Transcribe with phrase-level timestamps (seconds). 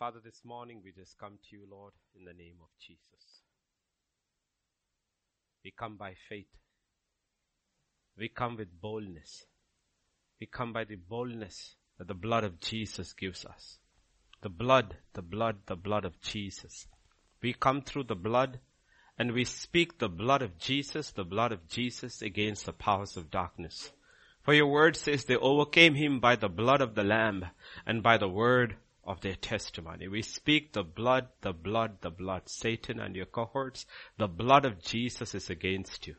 [0.00, 3.42] Father, this morning we just come to you, Lord, in the name of Jesus.
[5.62, 6.46] We come by faith.
[8.16, 9.44] We come with boldness.
[10.40, 13.76] We come by the boldness that the blood of Jesus gives us.
[14.40, 16.86] The blood, the blood, the blood of Jesus.
[17.42, 18.58] We come through the blood
[19.18, 23.30] and we speak the blood of Jesus, the blood of Jesus against the powers of
[23.30, 23.92] darkness.
[24.44, 27.44] For your word says they overcame him by the blood of the lamb
[27.84, 28.76] and by the word
[29.10, 30.06] of their testimony.
[30.08, 32.42] We speak the blood, the blood, the blood.
[32.46, 33.84] Satan and your cohorts,
[34.18, 36.14] the blood of Jesus is against you.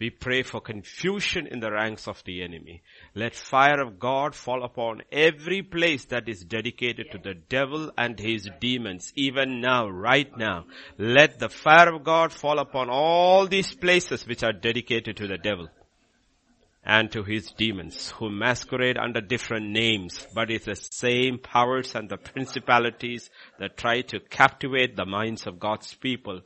[0.00, 2.82] We pray for confusion in the ranks of the enemy.
[3.16, 8.16] Let fire of God fall upon every place that is dedicated to the devil and
[8.16, 10.66] his demons, even now, right now.
[10.98, 15.38] Let the fire of God fall upon all these places which are dedicated to the
[15.38, 15.68] devil
[16.88, 22.08] and to his demons who masquerade under different names, but it's the same powers and
[22.08, 23.28] the principalities
[23.58, 26.40] that try to captivate the minds of God's people.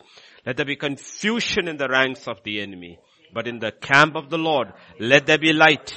[0.44, 2.98] Let there be confusion in the ranks of the enemy,
[3.32, 5.94] but in the camp of the Lord, let there be light.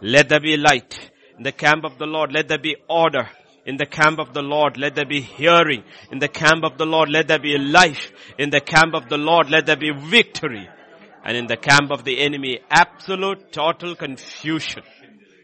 [0.00, 1.10] Let there be light.
[1.36, 3.28] In the camp of the Lord, let there be order.
[3.66, 5.84] In the camp of the Lord, let there be hearing.
[6.10, 8.10] In the camp of the Lord, let there be life.
[8.38, 10.66] In the camp of the Lord, let there be victory
[11.26, 14.84] and in the camp of the enemy, absolute total confusion.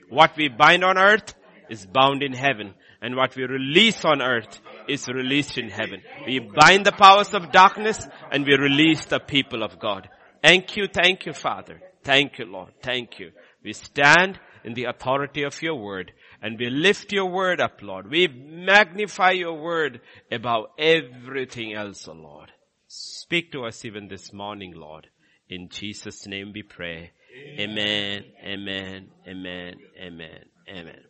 [0.08, 1.34] What we bind on earth
[1.68, 6.00] is bound in heaven and what we release on earth is released in heaven.
[6.24, 10.08] We bind the powers of darkness and we release the people of God.
[10.40, 11.80] Thank you, thank you, Father.
[12.04, 12.74] Thank you, Lord.
[12.80, 13.32] Thank you.
[13.64, 18.08] We stand in the authority of your word and we lift your word up, Lord.
[18.08, 22.52] We magnify your word above everything else, O Lord.
[22.86, 25.08] Speak to us even this morning, Lord.
[25.52, 27.10] In Jesus' name we pray.
[27.58, 31.00] Amen, amen, amen, amen, amen.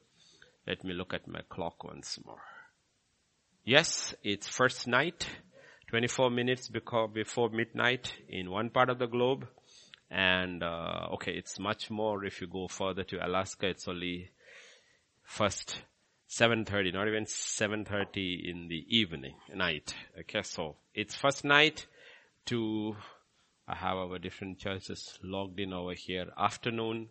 [0.66, 2.42] Let me look at my clock once more.
[3.64, 5.28] Yes, it's first night,
[5.90, 9.46] 24 minutes before midnight in one part of the globe.
[10.10, 14.28] And, uh, okay, it's much more if you go further to Alaska, it's only
[15.22, 15.82] first
[16.28, 19.94] 7.30, not even 7.30 in the evening, night.
[20.18, 21.86] Okay, so it's first night
[22.46, 22.96] to
[23.68, 26.26] I have our different churches logged in over here.
[26.36, 27.08] Afternoon,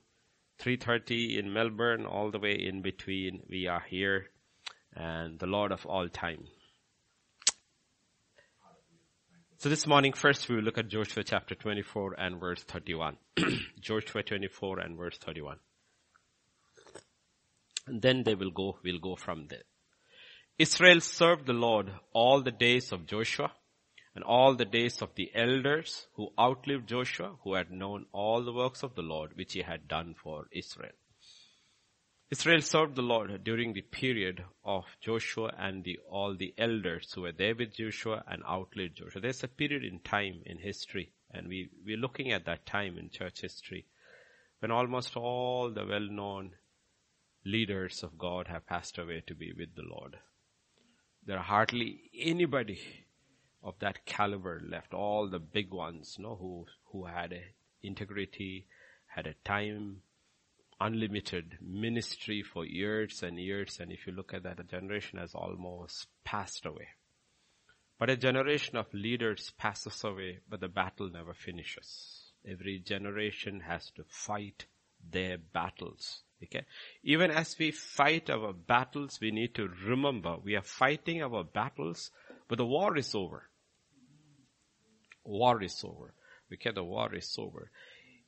[0.60, 3.42] 3.30 in Melbourne, all the way in between.
[3.50, 4.28] We are here
[4.94, 6.48] and the Lord of all time.
[9.58, 13.18] So this morning, first we will look at Joshua chapter 24 and verse 31.
[13.80, 15.58] Joshua 24 and verse 31.
[17.88, 19.64] And then they will go, we'll go from there.
[20.58, 23.52] Israel served the Lord all the days of Joshua
[24.16, 28.54] and all the days of the elders who outlived Joshua, who had known all the
[28.54, 30.92] works of the Lord which he had done for Israel.
[32.30, 37.24] Israel served the Lord during the period of Joshua and the, all the elders who
[37.24, 39.22] were there with Joshua and outlived Joshua.
[39.22, 43.10] There's a period in time in history, and we, we're looking at that time in
[43.10, 43.86] church history,
[44.60, 46.52] when almost all the well-known
[47.44, 50.18] leaders of God have passed away to be with the Lord.
[51.26, 52.80] There are hardly anybody
[53.64, 54.94] of that caliber left.
[54.94, 57.34] All the big ones, you know, who, who had
[57.84, 58.66] integrity,
[59.08, 60.02] had a time,
[60.80, 63.78] unlimited ministry for years and years.
[63.80, 66.88] And if you look at that, a generation has almost passed away.
[68.00, 72.32] But a generation of leaders passes away, but the battle never finishes.
[72.48, 74.66] Every generation has to fight
[75.12, 76.24] their battles.
[76.44, 76.66] Okay.
[77.04, 82.10] Even as we fight our battles, we need to remember we are fighting our battles,
[82.48, 83.51] but the war is over
[85.24, 86.14] war is over.
[86.54, 87.72] Okay, the war is over.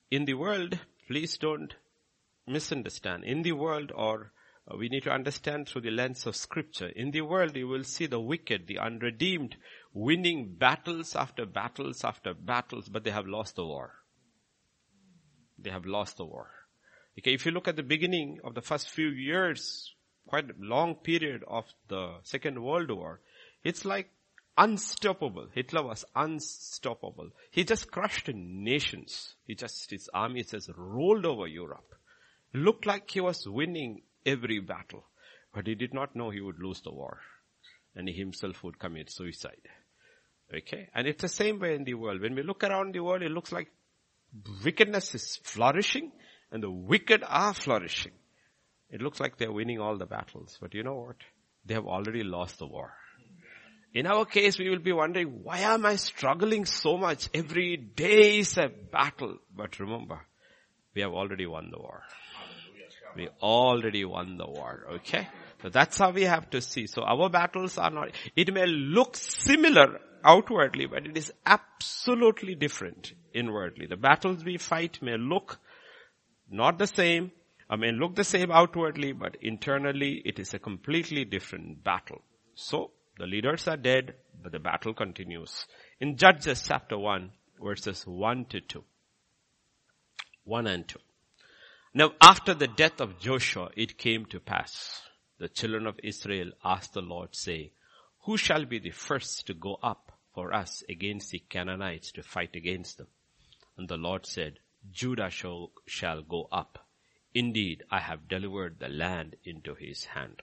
[0.10, 1.74] In the world, please don't
[2.48, 3.24] misunderstand.
[3.24, 4.32] In the world or
[4.70, 6.88] uh, we need to understand through the lens of scripture.
[6.88, 9.58] In the world, you will see the wicked, the unredeemed,
[9.94, 13.94] winning battles after battles after battles, but they have lost the war.
[15.60, 16.50] They have lost the war.
[17.20, 19.94] Okay, if you look at the beginning of the first few years,
[20.28, 23.20] quite a long period of the Second World War,
[23.64, 24.10] it's like
[24.58, 25.48] unstoppable.
[25.54, 27.30] Hitler was unstoppable.
[27.52, 29.36] He just crushed nations.
[29.46, 31.96] He just, his army just rolled over Europe.
[32.54, 35.06] Looked like he was winning every battle.
[35.54, 37.20] But he did not know he would lose the war.
[37.96, 39.70] And he himself would commit suicide.
[40.54, 40.90] Okay?
[40.94, 42.22] And it's the same way in the world.
[42.22, 43.70] When we look around the world, it looks like
[44.64, 46.12] wickedness is flourishing
[46.52, 48.14] and the wicked are flourishing.
[48.90, 50.58] It looks like they're winning all the battles.
[50.62, 51.18] But you know what?
[51.66, 52.94] They have already lost the war.
[53.94, 57.30] In our case, we will be wondering, why am I struggling so much?
[57.34, 59.38] Every day is a battle.
[59.56, 60.20] But remember,
[60.96, 62.02] we have already won the war.
[63.16, 65.28] We already won the war, okay?
[65.62, 66.88] So that's how we have to see.
[66.88, 73.14] So our battles are not, it may look similar outwardly, but it is absolutely different
[73.34, 73.86] inwardly.
[73.86, 75.60] The battles we fight may look
[76.50, 77.32] not the same,
[77.70, 82.22] I may look the same outwardly, but internally it is a completely different battle.
[82.56, 85.66] So the leaders are dead, but the battle continues.
[86.00, 87.32] In Judges chapter 1,
[87.62, 88.84] verses 1 to 2.
[90.46, 91.00] 1 and 2.
[91.94, 95.02] Now after the death of Joshua, it came to pass.
[95.38, 97.72] The children of Israel asked the Lord, say,
[98.22, 102.56] who shall be the first to go up for us against the Canaanites to fight
[102.56, 103.08] against them?
[103.78, 104.60] And the Lord said,
[104.92, 106.88] Judah shall, shall go up.
[107.34, 110.42] Indeed, I have delivered the land into his hand.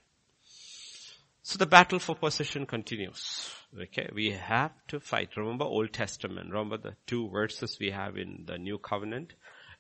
[1.42, 3.50] So the battle for possession continues.
[3.78, 5.37] Okay, we have to fight.
[5.37, 6.50] Remember Old Testament.
[6.50, 9.32] Remember the two verses we have in the New Covenant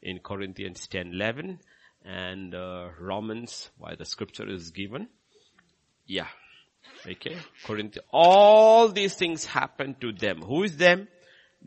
[0.02, 1.58] in Corinthians 10, 11
[2.04, 5.08] and uh, Romans, why the scripture is given.
[6.06, 6.28] Yeah.
[7.06, 7.36] Okay.
[7.64, 8.06] Corinthians.
[8.10, 10.40] All these things happen to them.
[10.40, 11.08] Who is them?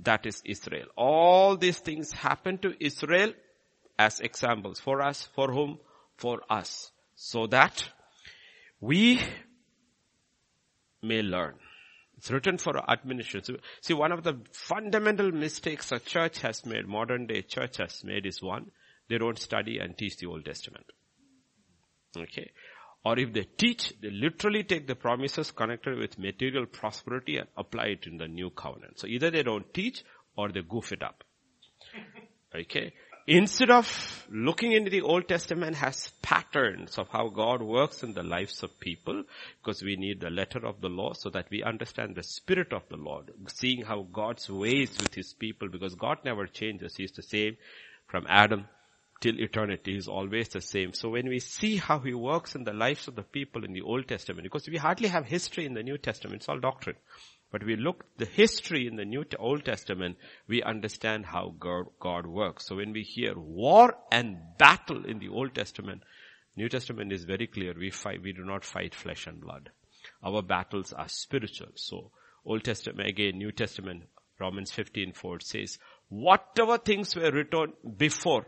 [0.01, 0.87] That is Israel.
[0.97, 3.33] All these things happen to Israel
[3.99, 4.79] as examples.
[4.79, 5.77] For us, for whom?
[6.17, 6.91] For us.
[7.15, 7.87] So that
[8.81, 9.21] we
[11.03, 11.55] may learn.
[12.17, 13.57] It's written for administration.
[13.81, 18.25] See, one of the fundamental mistakes a church has made, modern day church has made
[18.25, 18.71] is one,
[19.09, 20.85] they don't study and teach the Old Testament.
[22.15, 22.51] Okay.
[23.05, 27.87] Or if they teach, they literally take the promises connected with material prosperity and apply
[27.87, 28.99] it in the new covenant.
[28.99, 30.03] So either they don't teach
[30.37, 31.23] or they goof it up.
[32.55, 32.93] Okay.
[33.25, 38.23] Instead of looking into the Old Testament has patterns of how God works in the
[38.23, 39.23] lives of people,
[39.61, 42.81] because we need the letter of the law so that we understand the spirit of
[42.89, 46.97] the Lord, seeing how God's ways with his people, because God never changes.
[46.97, 47.55] He's the same
[48.07, 48.67] from Adam
[49.21, 50.91] till eternity is always the same.
[50.91, 53.83] So when we see how he works in the lives of the people in the
[53.83, 56.97] Old Testament, because we hardly have history in the New Testament, it's all doctrine.
[57.53, 60.17] But we look the history in the New Old Testament,
[60.47, 62.65] we understand how God, God works.
[62.65, 66.01] So when we hear war and battle in the Old Testament,
[66.55, 67.75] New Testament is very clear.
[67.77, 69.69] We fight, we do not fight flesh and blood.
[70.23, 71.69] Our battles are spiritual.
[71.75, 72.09] So
[72.43, 74.05] Old Testament, again, New Testament,
[74.39, 75.77] Romans 15, 4 says,
[76.09, 78.47] whatever things were written before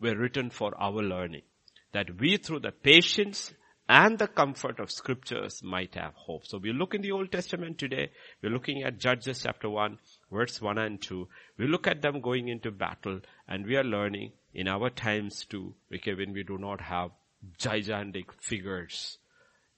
[0.00, 1.42] were written for our learning,
[1.90, 3.52] that we through the patience
[3.88, 6.46] and the comfort of scriptures might have hope.
[6.46, 8.10] So we look in the Old Testament today,
[8.42, 9.98] we're looking at Judges chapter 1,
[10.32, 11.28] verse 1 and 2.
[11.58, 15.74] We look at them going into battle and we are learning in our times too,
[15.94, 17.10] okay, when we do not have
[17.58, 19.18] gigantic figures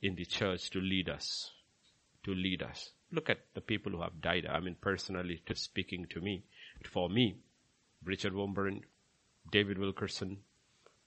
[0.03, 1.51] in the church to lead us,
[2.25, 2.91] to lead us.
[3.11, 4.47] Look at the people who have died.
[4.49, 6.45] I mean, personally, to speaking to me,
[6.93, 7.37] for me,
[8.05, 8.83] Richard Wurmbrand,
[9.51, 10.39] David Wilkerson,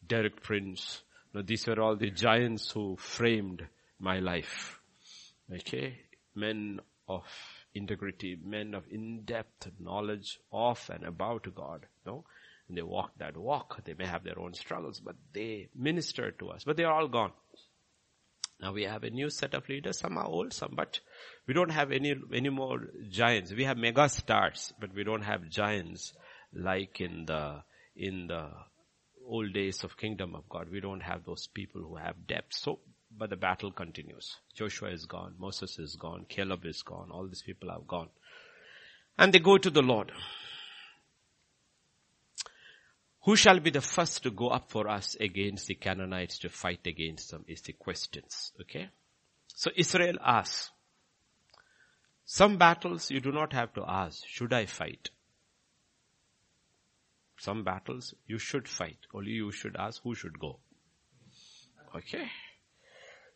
[0.06, 1.04] Derek Prince.
[1.34, 3.68] Now, these were all the giants who framed
[4.00, 4.80] my life.
[5.54, 6.00] Okay?
[6.36, 7.24] Men of
[7.74, 11.86] integrity, men of in-depth knowledge of and about God.
[12.06, 12.26] No?
[12.68, 13.84] And they walk that walk.
[13.84, 16.64] They may have their own struggles, but they minister to us.
[16.64, 17.32] But they are all gone.
[18.62, 20.00] Now we have a new set of leaders.
[20.00, 21.00] Some are old, some, but
[21.48, 23.54] we don't have any, any more giants.
[23.54, 26.14] We have mega stars, but we don't have giants
[26.54, 27.64] like in the
[27.96, 28.50] in the
[29.30, 30.70] old days of kingdom of God.
[30.72, 32.56] We don't have those people who have depth.
[32.56, 32.80] So,
[33.16, 34.38] but the battle continues.
[34.56, 35.36] Joshua is gone.
[35.38, 36.26] Moses is gone.
[36.28, 37.10] Caleb is gone.
[37.12, 38.10] All these people have gone.
[39.18, 40.12] And they go to the Lord.
[43.24, 46.88] Who shall be the first to go up for us against the Canaanites to fight
[46.88, 48.54] against them is the questions.
[48.62, 48.90] Okay?
[49.48, 50.72] So Israel asks.
[52.26, 55.10] Some battles you do not have to ask, should I fight?
[57.40, 58.98] Some battles you should fight.
[59.14, 60.60] Only you should ask who should go.
[61.96, 62.28] Okay?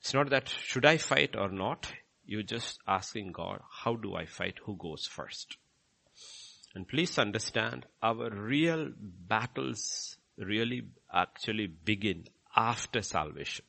[0.02, 1.92] It's not that should I fight or not.
[2.26, 4.56] You're just asking God, how do I fight?
[4.66, 5.56] Who goes first?
[6.76, 10.84] And please understand, our real battles really
[11.14, 13.64] actually begin after salvation.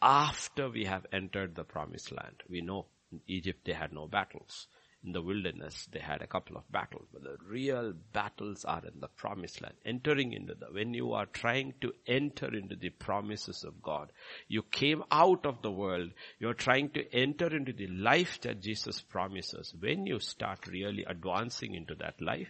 [0.00, 2.42] After we have entered the promised land.
[2.48, 4.68] We know in Egypt they had no battles
[5.06, 9.00] in the wilderness, they had a couple of battles, but the real battles are in
[9.00, 9.74] the promised land.
[9.84, 14.10] Entering into the, when you are trying to enter into the promises of God,
[14.48, 16.10] you came out of the world,
[16.40, 19.72] you're trying to enter into the life that Jesus promises.
[19.78, 22.48] When you start really advancing into that life,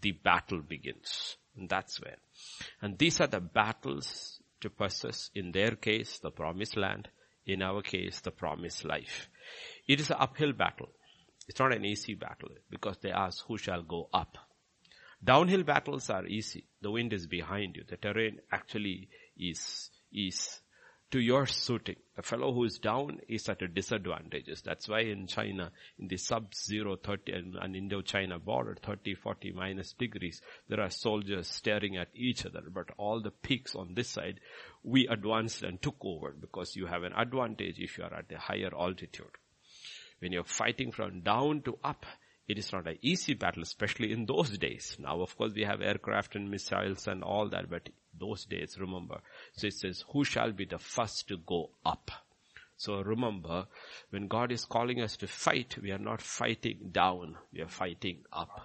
[0.00, 1.36] the battle begins.
[1.56, 2.18] And that's where.
[2.80, 7.08] And these are the battles to possess, in their case, the promised land,
[7.46, 9.28] in our case, the promised life.
[9.88, 10.90] It is an uphill battle.
[11.48, 14.36] It's not an easy battle because they ask who shall go up.
[15.22, 16.66] Downhill battles are easy.
[16.82, 17.84] The wind is behind you.
[17.88, 20.60] The terrain actually is, is
[21.10, 21.96] to your suiting.
[22.18, 24.48] A fellow who is down is at a disadvantage.
[24.62, 30.42] That's why in China, in the sub-zero 30 and Indo-China border, 30, 40 minus degrees,
[30.68, 32.62] there are soldiers staring at each other.
[32.68, 34.40] But all the peaks on this side,
[34.82, 38.38] we advanced and took over because you have an advantage if you are at a
[38.38, 39.30] higher altitude.
[40.18, 42.06] When you're fighting from down to up,
[42.48, 44.96] it is not an easy battle, especially in those days.
[45.00, 49.20] Now, of course, we have aircraft and missiles and all that, but those days, remember.
[49.56, 52.10] So it says, who shall be the first to go up?
[52.78, 53.66] So remember,
[54.10, 58.18] when God is calling us to fight, we are not fighting down, we are fighting
[58.32, 58.60] up.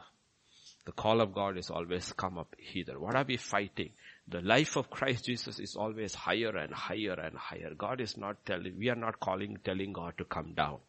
[0.86, 3.00] The call of God is always come up hither.
[3.00, 3.92] What are we fighting?
[4.28, 7.74] The life of Christ Jesus is always higher and higher and higher.
[7.76, 10.80] God is not telling, we are not calling, telling God to come down.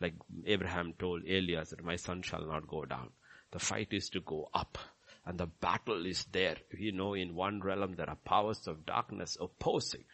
[0.00, 0.14] Like
[0.46, 3.10] Abraham told Elias that my son shall not go down.
[3.52, 4.78] The fight is to go up
[5.26, 6.56] and the battle is there.
[6.76, 10.04] You know, in one realm there are powers of darkness opposing.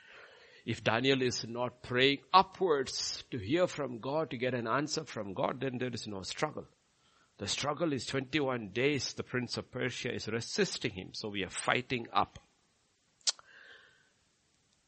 [0.65, 5.33] If Daniel is not praying upwards to hear from God, to get an answer from
[5.33, 6.65] God, then there is no struggle.
[7.39, 9.13] The struggle is 21 days.
[9.13, 11.11] The prince of Persia is resisting him.
[11.13, 12.41] So we are fighting up.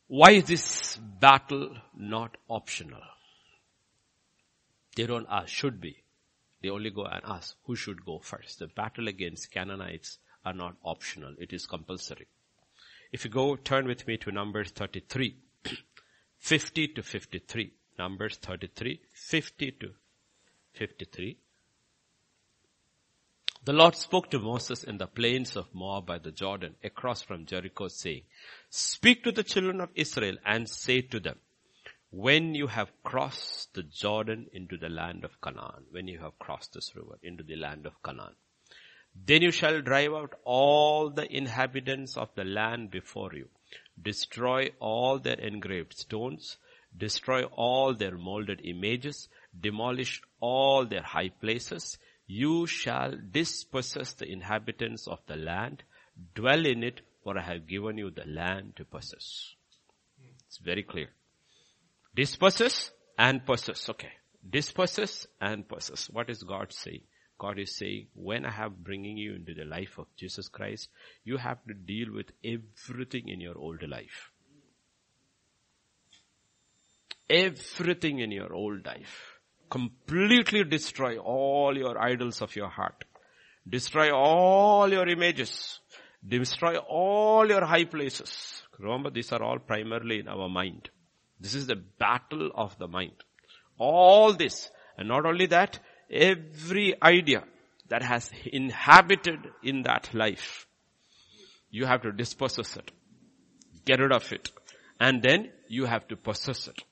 [0.09, 3.03] Why is this battle not optional?
[4.99, 6.03] They don't ask, should be.
[6.61, 8.59] They only go and ask who should go first.
[8.59, 11.37] The battle against Canaanites are not optional.
[11.39, 12.27] It is compulsory.
[13.13, 15.37] If you go, turn with me to Numbers 33.
[16.39, 17.73] 50 to 53.
[17.97, 19.91] Numbers 33, 50 to
[20.73, 21.39] 53.
[23.63, 27.47] The Lord spoke to Moses in the plains of Moab by the Jordan across from
[27.47, 28.23] Jericho saying,
[28.69, 31.39] speak to the children of Israel and say to them,
[32.11, 36.73] when you have crossed the Jordan into the land of Canaan, when you have crossed
[36.73, 38.35] this river into the land of Canaan,
[39.27, 43.49] then you shall drive out all the inhabitants of the land before you,
[44.01, 46.57] destroy all their engraved stones,
[46.97, 51.99] destroy all their molded images, demolish all their high places.
[52.27, 55.83] You shall dispossess the inhabitants of the land,
[56.35, 59.55] dwell in it, for I have given you the land to possess.
[60.47, 61.09] It's very clear.
[62.19, 63.89] Disperses and possess.
[63.89, 64.11] Okay.
[64.51, 66.11] Disperses and possess.
[66.11, 67.03] What is God saying?
[67.39, 70.89] God is saying, when I have bringing you into the life of Jesus Christ,
[71.23, 74.33] you have to deal with everything in your old life.
[77.31, 79.39] Everything in your old life.
[79.71, 83.05] Completely destroy all your idols of your heart.
[83.69, 85.79] Destroy all your images.
[86.27, 88.65] Destroy all your high places.
[88.81, 90.91] Remember, these are all primarily in our mind.
[91.41, 93.13] This is the battle of the mind.
[93.79, 95.79] All this, and not only that,
[96.11, 97.45] every idea
[97.89, 100.67] that has inhabited in that life,
[101.71, 102.91] you have to dispossess it.
[103.85, 104.51] Get rid of it.
[105.01, 106.83] And then you have to possess it.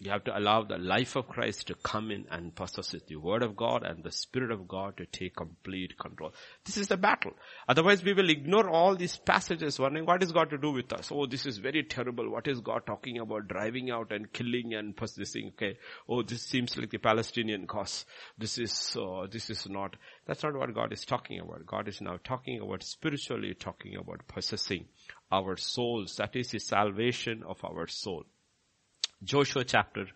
[0.00, 3.06] You have to allow the life of Christ to come in and possess it.
[3.06, 6.34] The Word of God and the Spirit of God to take complete control.
[6.64, 7.30] This is the battle.
[7.68, 11.12] Otherwise we will ignore all these passages wondering what is God to do with us?
[11.12, 12.28] Oh, this is very terrible.
[12.28, 13.46] What is God talking about?
[13.46, 15.52] Driving out and killing and possessing.
[15.54, 15.78] Okay.
[16.08, 18.04] Oh, this seems like the Palestinian cause.
[18.36, 19.94] This is, uh, this is not,
[20.26, 21.66] that's not what God is talking about.
[21.66, 24.86] God is now talking about spiritually talking about possessing
[25.30, 26.16] our souls.
[26.16, 28.24] That is the salvation of our soul.
[29.24, 30.06] Joshua chapter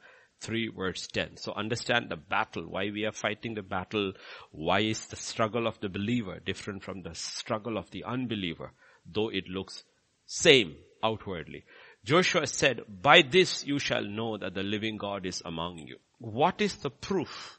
[0.41, 1.37] 3 verse 10.
[1.37, 4.13] So understand the battle, why we are fighting the battle,
[4.53, 8.73] why is the struggle of the believer different from the struggle of the unbeliever,
[9.07, 9.85] though it looks
[10.27, 11.65] same outwardly.
[12.05, 15.99] Joshua said, by this you shall know that the living God is among you.
[16.19, 17.59] What is the proof?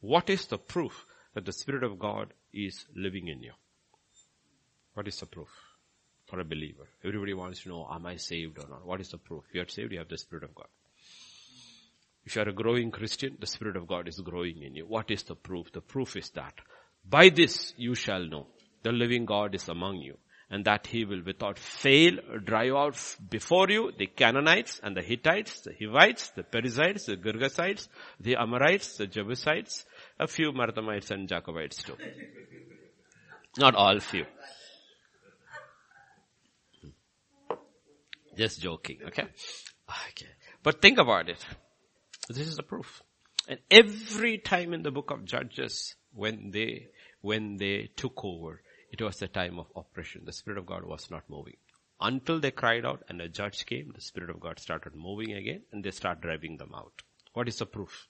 [0.00, 3.52] What is the proof that the Spirit of God is living in you?
[4.94, 5.48] What is the proof?
[6.32, 6.88] For a believer.
[7.04, 8.86] Everybody wants to know, am I saved or not?
[8.86, 9.44] What is the proof?
[9.50, 10.68] If you are saved, you have the Spirit of God.
[12.24, 14.86] If you are a growing Christian, the Spirit of God is growing in you.
[14.86, 15.70] What is the proof?
[15.72, 16.54] The proof is that
[17.06, 18.46] by this you shall know
[18.82, 20.16] the living God is among you
[20.48, 22.12] and that he will without fail
[22.42, 27.88] drive out before you the Canaanites and the Hittites, the Hivites, the Perizzites, the Girgashites,
[28.18, 29.84] the Amorites, the Jebusites,
[30.18, 31.98] a few Marthamites and Jacobites too.
[33.58, 34.24] Not all few.
[38.36, 39.24] Just joking, okay?
[40.08, 40.28] Okay.
[40.62, 41.44] But think about it.
[42.28, 43.02] This is the proof.
[43.48, 46.88] And every time in the book of Judges, when they,
[47.20, 50.22] when they took over, it was the time of oppression.
[50.24, 51.56] The Spirit of God was not moving.
[52.00, 55.62] Until they cried out and a judge came, the Spirit of God started moving again
[55.72, 57.02] and they start driving them out.
[57.32, 58.08] What is the proof?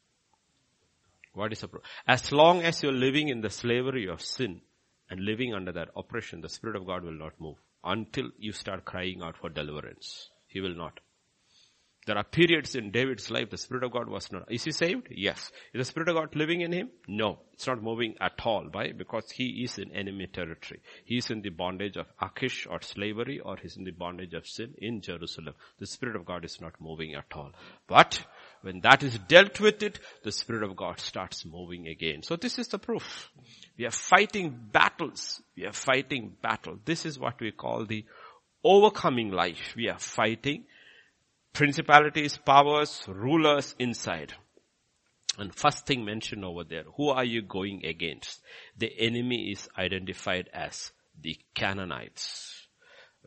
[1.34, 1.82] What is the proof?
[2.06, 4.60] As long as you're living in the slavery of sin
[5.08, 8.84] and living under that oppression, the Spirit of God will not move until you start
[8.84, 10.28] crying out for deliverance.
[10.46, 11.00] He will not.
[12.04, 14.50] There are periods in David's life the Spirit of God was not.
[14.50, 15.06] Is he saved?
[15.10, 15.52] Yes.
[15.72, 16.90] Is the Spirit of God living in him?
[17.06, 17.38] No.
[17.52, 18.66] It's not moving at all.
[18.72, 18.90] Why?
[18.90, 20.80] Because he is in enemy territory.
[21.04, 24.48] He is in the bondage of Achish or slavery or he's in the bondage of
[24.48, 25.54] sin in Jerusalem.
[25.78, 27.52] The Spirit of God is not moving at all.
[27.86, 28.20] But
[28.62, 32.24] when that is dealt with it, the Spirit of God starts moving again.
[32.24, 33.30] So this is the proof.
[33.78, 35.40] We are fighting battles.
[35.56, 36.78] We are fighting battle.
[36.84, 38.04] This is what we call the
[38.62, 39.74] overcoming life.
[39.76, 40.64] We are fighting
[41.52, 44.34] principalities, powers, rulers inside.
[45.38, 48.42] And first thing mentioned over there, who are you going against?
[48.76, 52.68] The enemy is identified as the Canaanites.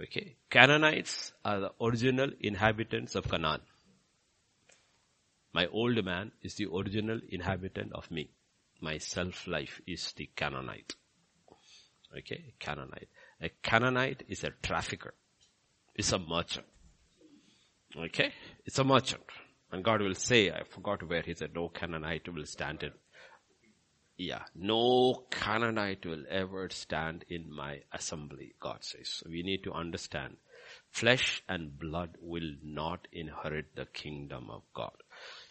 [0.02, 0.36] Okay.
[0.50, 3.62] Canaanites are the original inhabitants of Canaan.
[5.54, 8.30] My old man is the original inhabitant of me.
[8.86, 10.94] My self-life is the Canaanite.
[12.16, 13.08] Okay, Canaanite.
[13.42, 15.16] A Canaanite is a trafficker.
[15.96, 16.68] It's a merchant.
[17.98, 18.32] Okay?
[18.64, 19.24] It's a merchant.
[19.72, 22.92] And God will say, I forgot where he said, no Canaanite will stand in.
[24.18, 29.10] Yeah, no Canaanite will ever stand in my assembly, God says.
[29.10, 30.38] So we need to understand.
[30.92, 34.94] Flesh and blood will not inherit the kingdom of God.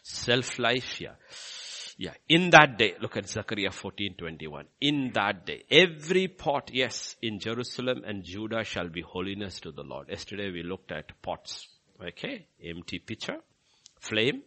[0.04, 1.16] Self-life, yeah.
[1.96, 4.66] Yeah, in that day, look at Zechariah 14:21.
[4.80, 9.84] In that day, every pot, yes, in Jerusalem and Judah shall be holiness to the
[9.84, 10.08] Lord.
[10.08, 11.68] Yesterday we looked at pots.
[12.02, 13.38] Okay, empty pitcher,
[14.00, 14.42] flame,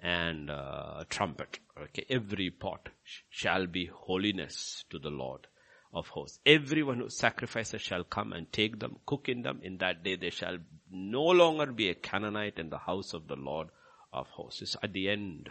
[0.00, 1.58] and uh, trumpet.
[1.78, 2.88] Okay, every pot
[3.28, 5.46] shall be holiness to the Lord
[5.92, 6.40] of hosts.
[6.46, 9.60] Everyone who sacrifices shall come and take them, cook in them.
[9.62, 10.56] In that day, they shall
[10.90, 13.68] no longer be a Canaanite in the house of the Lord
[14.14, 14.62] of hosts.
[14.62, 15.50] It's at the end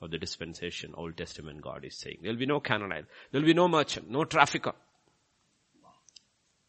[0.00, 2.18] of the dispensation, Old Testament God is saying.
[2.22, 3.06] There'll be no Canaanite.
[3.30, 4.72] There'll be no merchant, no trafficker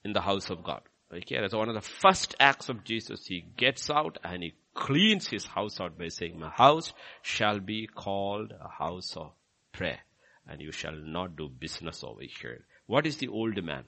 [0.03, 0.81] in the house of God.
[1.11, 3.25] Okay, that's one of the first acts of Jesus.
[3.25, 6.93] He gets out and he cleans his house out by saying, my house
[7.23, 9.31] shall be called a house of
[9.71, 9.99] prayer
[10.47, 12.65] and you shall not do business over here.
[12.85, 13.85] What is the old man?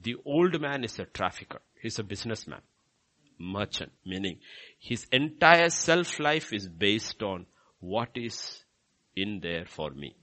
[0.00, 1.60] The old man is a trafficker.
[1.80, 2.60] He's a businessman.
[3.38, 4.38] Merchant, meaning
[4.78, 7.46] his entire self-life is based on
[7.80, 8.63] what is
[9.16, 10.16] in there for me.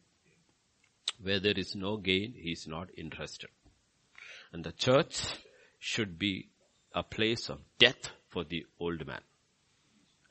[1.22, 3.50] Where there is no gain, he is not interested.
[4.52, 5.22] And the church
[5.80, 6.50] should be
[6.94, 9.22] a place of death for the old man.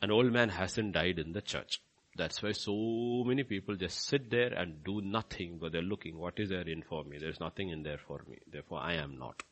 [0.02, 1.80] An old man hasn't died in the church.
[2.16, 6.38] That's why so many people just sit there and do nothing, but they're looking, what
[6.38, 7.18] is there in for me?
[7.18, 8.38] There's nothing in there for me.
[8.50, 9.42] Therefore, I am not.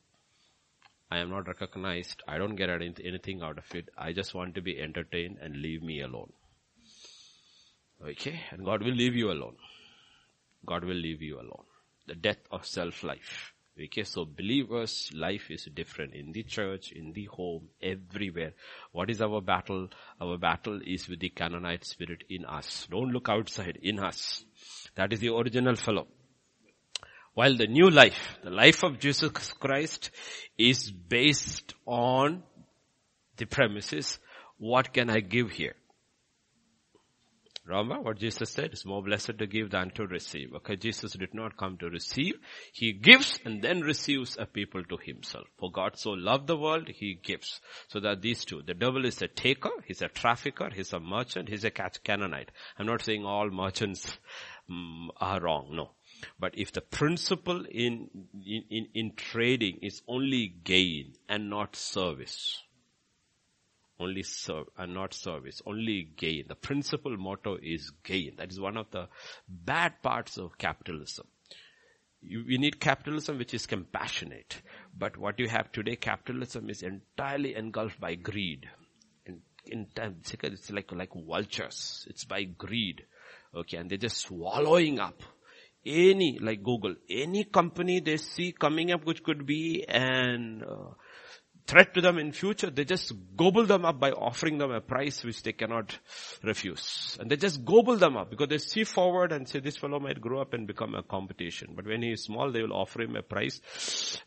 [1.10, 2.22] I am not recognized.
[2.26, 3.88] I don't get anything out of it.
[3.96, 6.32] I just want to be entertained and leave me alone.
[8.06, 8.40] Okay?
[8.50, 9.56] And God will leave you alone.
[10.66, 11.64] God will leave you alone.
[12.06, 13.52] The death of self-life.
[13.80, 18.54] Okay, so believers' life is different in the church, in the home, everywhere.
[18.90, 19.88] What is our battle?
[20.20, 22.88] Our battle is with the Canaanite spirit in us.
[22.90, 24.44] Don't look outside, in us.
[24.96, 26.08] That is the original fellow.
[27.34, 30.10] While the new life, the life of Jesus Christ
[30.56, 32.42] is based on
[33.36, 34.18] the premises,
[34.58, 35.76] what can I give here?
[37.68, 38.70] Remember what Jesus said?
[38.72, 40.54] It's more blessed to give than to receive.
[40.54, 42.34] Okay, Jesus did not come to receive.
[42.72, 45.46] He gives and then receives a people to himself.
[45.58, 47.60] For God so loved the world, he gives.
[47.88, 51.50] So that these two, the devil is a taker, he's a trafficker, he's a merchant,
[51.50, 52.50] he's a Canaanite.
[52.78, 54.18] I'm not saying all merchants
[54.70, 55.90] um, are wrong, no.
[56.40, 58.08] But if the principle in,
[58.44, 62.62] in, in, in trading is only gain and not service,
[64.00, 66.44] only serve and not service, only gain.
[66.48, 68.34] The principal motto is gain.
[68.38, 69.08] That is one of the
[69.48, 71.26] bad parts of capitalism.
[72.20, 74.60] You, you need capitalism which is compassionate.
[74.96, 78.66] But what you have today, capitalism is entirely engulfed by greed.
[79.26, 82.06] In, in time, it's like, like vultures.
[82.08, 83.04] It's by greed.
[83.54, 85.22] Okay, and they're just swallowing up
[85.86, 90.90] any, like Google, any company they see coming up which could be an, uh,
[91.68, 95.22] threat to them in future, they just gobble them up by offering them a price
[95.22, 95.96] which they cannot
[96.42, 97.16] refuse.
[97.20, 100.20] And they just gobble them up because they see forward and say this fellow might
[100.20, 101.74] grow up and become a competition.
[101.76, 103.60] But when he is small, they will offer him a price.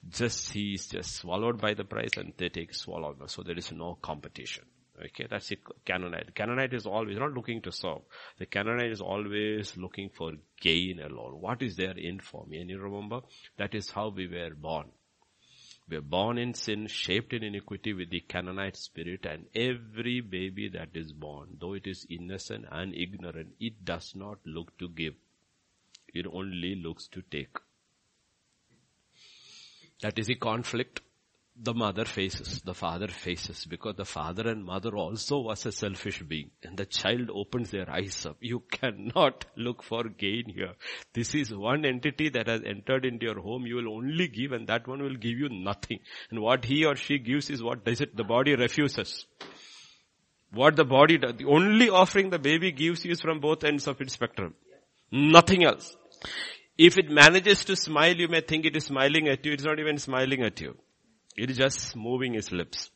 [0.07, 3.15] Just, he is just swallowed by the price and they take swallow.
[3.25, 4.65] So there is no competition.
[5.03, 6.35] Okay, that's the Canaanite.
[6.35, 8.01] Canaanite is always not looking to serve.
[8.37, 11.41] The Canaanite is always looking for gain alone.
[11.41, 12.59] What is there in for me?
[12.59, 13.21] And you remember,
[13.57, 14.91] that is how we were born.
[15.91, 20.69] We are born in sin, shaped in iniquity with the Canaanite spirit and every baby
[20.69, 25.15] that is born, though it is innocent and ignorant, it does not look to give.
[26.13, 27.57] It only looks to take.
[30.01, 31.01] That is the conflict
[31.63, 36.21] the mother faces, the father faces, because the father and mother also was a selfish
[36.23, 36.49] being.
[36.63, 38.37] And the child opens their eyes up.
[38.39, 40.73] You cannot look for gain here.
[41.13, 43.67] This is one entity that has entered into your home.
[43.67, 45.99] You will only give and that one will give you nothing.
[46.31, 49.25] And what he or she gives is what does it, the body refuses.
[50.51, 53.87] What the body does, the only offering the baby gives you is from both ends
[53.87, 54.55] of its spectrum.
[55.11, 55.95] Nothing else.
[56.77, 59.53] If it manages to smile, you may think it is smiling at you.
[59.53, 60.75] It's not even smiling at you.
[61.37, 62.89] It is just moving his lips.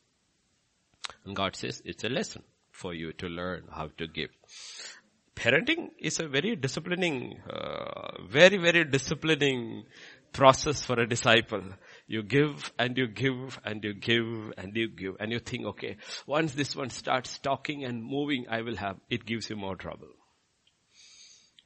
[1.26, 4.30] And God says it's a lesson for you to learn how to give.
[5.36, 9.86] Parenting is a very disciplining, uh, very, very disciplining
[10.32, 11.64] process for a disciple.
[12.08, 15.98] You give and you give and you give and you give and you think, okay,
[16.26, 20.10] once this one starts talking and moving, I will have, it gives you more trouble.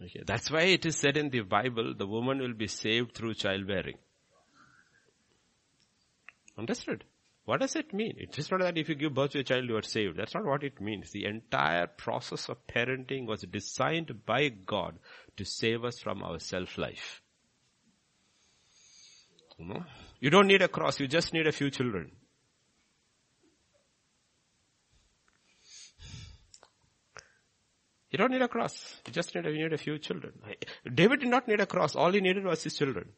[0.01, 0.23] Okay.
[0.25, 3.97] That's why it is said in the Bible, the woman will be saved through childbearing.
[6.59, 7.05] Understood?
[7.45, 8.15] What does it mean?
[8.17, 10.17] It's not that if you give birth to a child you are saved.
[10.17, 11.11] That's not what it means.
[11.11, 14.99] The entire process of parenting was designed by God
[15.37, 17.21] to save us from our self-life.
[19.57, 19.85] You, know?
[20.19, 22.11] you don't need a cross, you just need a few children.
[28.11, 29.01] You don't need a cross.
[29.05, 30.33] You just need you need a few children.
[30.95, 31.95] David did not need a cross.
[31.95, 33.09] All he needed was his children.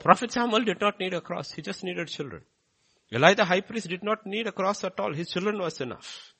[0.00, 1.52] Prophet Samuel did not need a cross.
[1.52, 2.42] He just needed children.
[3.12, 5.12] Eli the high priest did not need a cross at all.
[5.12, 6.32] His children was enough.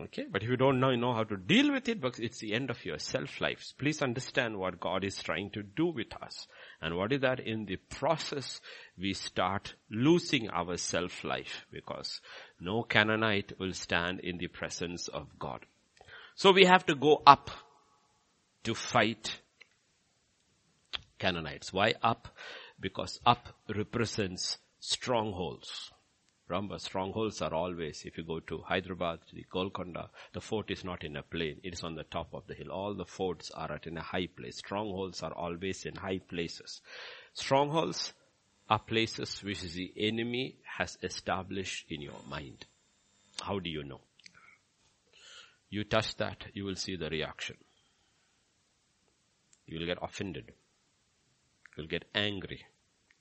[0.00, 2.38] Okay, but if you don't know, you know how to deal with it, because it's
[2.38, 3.72] the end of your self-life.
[3.78, 6.46] Please understand what God is trying to do with us.
[6.80, 7.40] And what is that?
[7.40, 8.60] In the process,
[8.98, 12.20] we start losing our self-life because
[12.60, 15.64] no Canaanite will stand in the presence of God.
[16.36, 17.50] So we have to go up
[18.64, 19.40] to fight
[21.18, 21.72] Canaanites.
[21.72, 22.28] Why up?
[22.80, 25.90] Because up represents strongholds.
[26.48, 31.04] Remember, strongholds are always, if you go to Hyderabad, the Golconda, the fort is not
[31.04, 32.70] in a plain, it is on the top of the hill.
[32.70, 34.56] All the forts are at in a high place.
[34.56, 36.80] Strongholds are always in high places.
[37.34, 38.14] Strongholds
[38.70, 42.64] are places which the enemy has established in your mind.
[43.42, 44.00] How do you know?
[45.68, 47.56] You touch that, you will see the reaction.
[49.66, 50.52] You will get offended.
[51.78, 52.66] You'll get angry.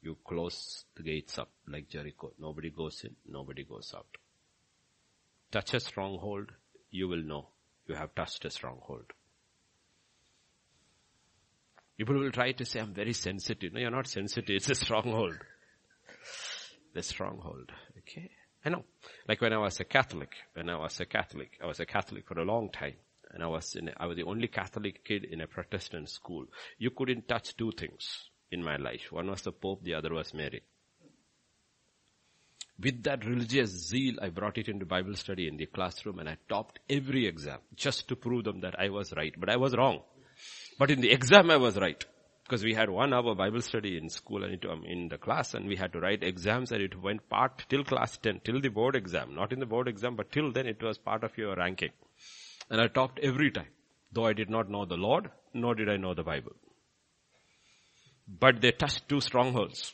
[0.02, 2.34] You close the gates up like Jericho.
[2.39, 4.08] Nobody goes in, nobody goes out.
[5.52, 6.52] Touch a stronghold,
[6.89, 7.50] you will know
[7.88, 9.13] you have touched a stronghold.
[11.98, 13.74] People will try to say, I'm very sensitive.
[13.74, 14.56] No, you're not sensitive.
[14.56, 15.38] It's a stronghold.
[16.96, 17.72] The stronghold.
[18.00, 18.32] Okay.
[18.65, 18.86] I know.
[19.28, 22.28] Like when I was a Catholic, when I was a Catholic, I was a Catholic
[22.28, 22.96] for a long time.
[23.32, 26.46] And I was in, a, I was the only Catholic kid in a Protestant school.
[26.80, 29.12] You couldn't touch two things in my life.
[29.12, 30.62] One was the Pope, the other was Mary.
[32.79, 36.38] With that religious zeal, I brought it into Bible study in the classroom and I
[36.47, 39.33] topped every exam just to prove them that I was right.
[39.38, 40.01] But I was wrong.
[40.77, 42.03] But in the exam I was right.
[42.43, 45.67] Because we had one hour Bible study in school and um, in the class and
[45.67, 48.95] we had to write exams and it went part till class 10, till the board
[48.95, 49.33] exam.
[49.33, 51.91] Not in the board exam, but till then it was part of your ranking.
[52.69, 53.67] And I topped every time.
[54.12, 56.53] Though I did not know the Lord, nor did I know the Bible
[58.27, 59.93] but they touched two strongholds.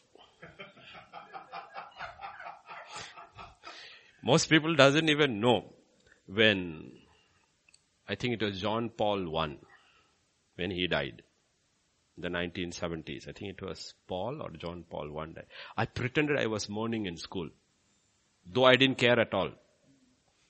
[4.24, 5.74] Most people doesn't even know
[6.28, 6.92] when,
[8.08, 9.58] I think it was John Paul I,
[10.56, 11.24] when he died,
[12.18, 13.28] In the 1970s.
[13.28, 15.46] I think it was Paul or John Paul I died.
[15.76, 17.50] I pretended I was mourning in school,
[18.46, 19.52] though I didn't care at all.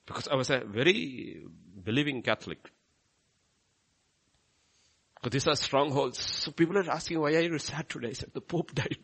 [0.06, 1.42] Because I was a very
[1.84, 2.72] believing Catholic.
[5.32, 6.20] These are strongholds.
[6.20, 8.10] So people are asking, why are you sad today?
[8.10, 8.98] I said, the Pope died.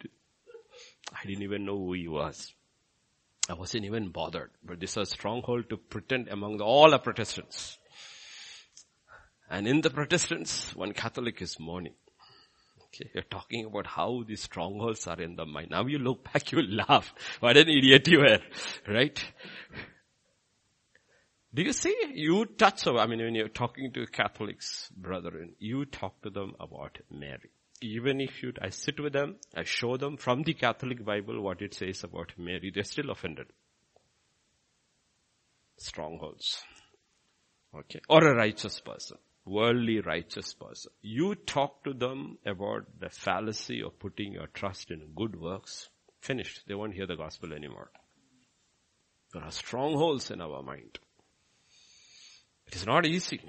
[1.13, 2.53] I didn't even know who he was.
[3.49, 4.51] I wasn't even bothered.
[4.63, 7.77] But this is a stronghold to pretend among the, all the Protestants.
[9.49, 11.95] And in the Protestants, one Catholic is mourning.
[12.93, 15.69] Okay, you're talking about how these strongholds are in the mind.
[15.71, 17.13] Now you look back, you laugh.
[17.39, 18.39] What an idiot you were,
[18.87, 19.23] right?
[21.53, 21.95] Do you see?
[22.13, 26.99] You touch, I mean, when you're talking to Catholics, brethren, you talk to them about
[27.09, 27.49] Mary.
[27.81, 31.61] Even if you, I sit with them, I show them from the Catholic Bible what
[31.61, 33.47] it says about Mary, they're still offended.
[35.77, 36.61] Strongholds.
[37.75, 38.01] Okay.
[38.09, 39.17] Or a righteous person.
[39.45, 40.91] Worldly righteous person.
[41.01, 45.89] You talk to them about the fallacy of putting your trust in good works.
[46.19, 46.61] Finished.
[46.67, 47.89] They won't hear the gospel anymore.
[49.33, 50.99] There are strongholds in our mind.
[52.69, 53.41] It is not easy.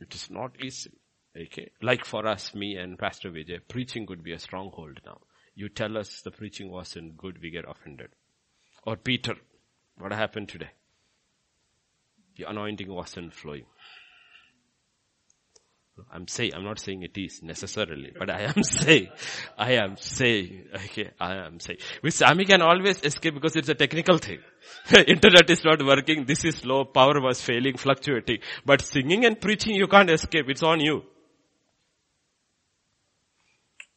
[0.00, 0.90] It is not easy.
[1.36, 1.70] Okay.
[1.82, 5.18] Like for us, me and Pastor Vijay, preaching would be a stronghold now.
[5.54, 8.08] You tell us the preaching wasn't good, we get offended.
[8.84, 9.34] Or Peter,
[9.98, 10.70] what happened today?
[12.36, 13.66] The anointing wasn't flowing.
[16.10, 19.08] I'm saying, I'm not saying it is necessarily, but I am saying,
[19.58, 21.78] I am saying, okay, I am saying.
[22.00, 24.38] Which Sammy can always escape because it's a technical thing.
[25.06, 28.38] Internet is not working, this is low, power was failing, fluctuating.
[28.64, 31.02] But singing and preaching you can't escape, it's on you.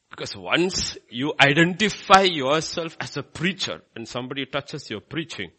[0.10, 5.51] Because once you identify yourself as a preacher and somebody touches your preaching,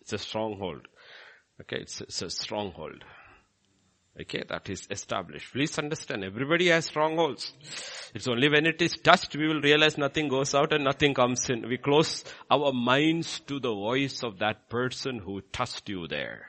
[0.00, 0.86] it's a stronghold.
[1.60, 3.02] Okay, it's, it's a stronghold.
[4.18, 5.52] Okay, that is established.
[5.52, 7.52] Please understand, everybody has strongholds.
[8.14, 11.50] It's only when it is touched we will realize nothing goes out and nothing comes
[11.50, 11.68] in.
[11.68, 16.46] We close our minds to the voice of that person who touched you there.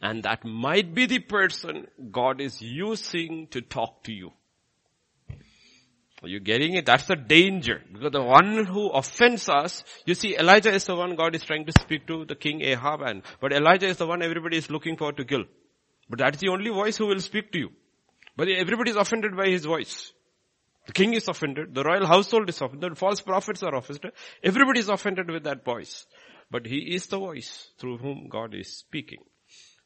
[0.00, 4.32] And that might be the person God is using to talk to you.
[6.22, 6.86] Are you getting it?
[6.86, 7.82] That's the danger.
[7.92, 11.66] Because the one who offends us, you see, Elijah is the one God is trying
[11.66, 14.96] to speak to the king Ahab and, but Elijah is the one everybody is looking
[14.96, 15.44] for to kill.
[16.10, 17.70] But that's the only voice who will speak to you.
[18.36, 20.12] But everybody is offended by his voice.
[20.86, 21.72] The king is offended.
[21.72, 22.92] The royal household is offended.
[22.92, 24.12] The False prophets are offended.
[24.42, 26.06] Everybody is offended with that voice.
[26.50, 29.20] But he is the voice through whom God is speaking.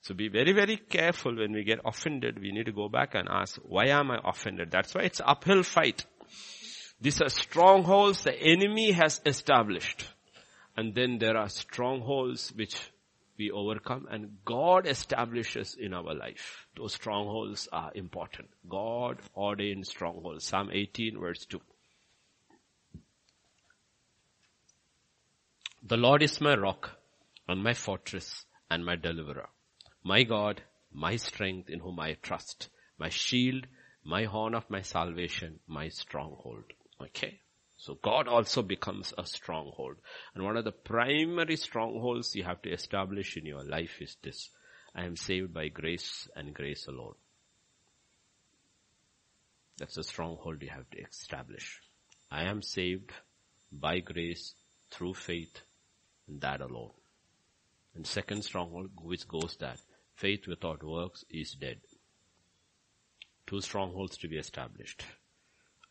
[0.01, 2.41] So be very, very careful when we get offended.
[2.41, 4.71] We need to go back and ask, why am I offended?
[4.71, 6.07] That's why it's uphill fight.
[7.01, 10.07] These are strongholds the enemy has established.
[10.77, 12.77] And then there are strongholds which
[13.37, 16.67] we overcome and God establishes in our life.
[16.77, 18.49] Those strongholds are important.
[18.69, 20.47] God ordained strongholds.
[20.47, 21.61] Psalm 18 verse 2.
[25.87, 26.93] The Lord is my rock
[27.47, 29.49] and my fortress and my deliverer.
[30.03, 32.69] My God, my strength in whom I trust.
[32.99, 33.67] My shield,
[34.05, 36.65] my horn of my salvation, my stronghold.
[37.01, 37.41] Okay.
[37.85, 39.97] So God also becomes a stronghold.
[40.35, 44.49] And one of the primary strongholds you have to establish in your life is this.
[44.95, 47.17] I am saved by grace and grace alone.
[49.77, 51.83] That's a stronghold you have to establish.
[52.31, 53.13] I am saved
[53.71, 54.55] by grace
[54.91, 55.61] through faith
[56.27, 56.93] and that alone.
[57.95, 59.79] And second stronghold which goes that
[60.15, 61.81] faith without works is dead.
[63.47, 65.05] Two strongholds to be established.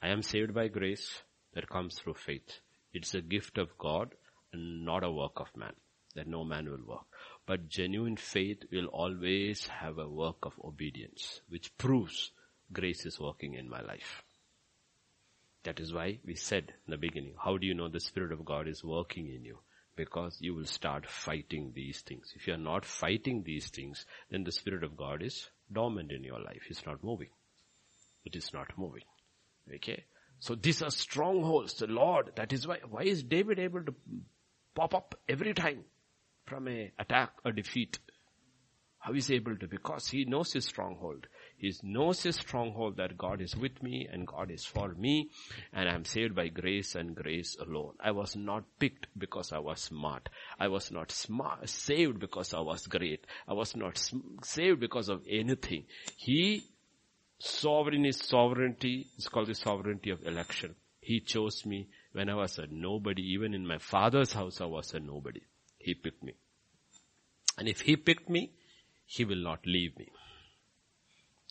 [0.01, 1.21] I am saved by grace
[1.53, 2.59] that comes through faith.
[2.93, 4.13] It's a gift of God
[4.51, 5.73] and not a work of man,
[6.15, 7.05] that no man will work.
[7.45, 12.31] But genuine faith will always have a work of obedience, which proves
[12.71, 14.23] grace is working in my life.
[15.63, 18.45] That is why we said in the beginning, how do you know the Spirit of
[18.45, 19.59] God is working in you?
[19.95, 22.33] Because you will start fighting these things.
[22.35, 26.23] If you are not fighting these things, then the Spirit of God is dormant in
[26.23, 26.63] your life.
[26.69, 27.29] It's not moving.
[28.25, 29.03] It is not moving.
[29.73, 30.03] Okay?
[30.43, 31.75] So these are strongholds.
[31.75, 33.95] The Lord, that is why, why is David able to
[34.75, 35.85] pop up every time
[36.45, 37.97] from a attack or defeat?
[38.99, 39.67] How is he able to?
[39.67, 41.27] Because he knows his stronghold.
[41.55, 45.29] He knows his stronghold that God is with me and God is for me
[45.71, 47.93] and I am saved by grace and grace alone.
[48.01, 50.27] I was not picked because I was smart.
[50.59, 53.25] I was not smart, saved because I was great.
[53.47, 53.97] I was not
[54.43, 55.85] saved because of anything.
[56.17, 56.65] He
[57.45, 59.07] Sovereign is sovereignty.
[59.17, 60.75] It's called the sovereignty of election.
[61.01, 63.21] He chose me when I was a nobody.
[63.33, 65.41] Even in my father's house, I was a nobody.
[65.77, 66.35] He picked me.
[67.57, 68.53] And if he picked me,
[69.05, 70.07] he will not leave me.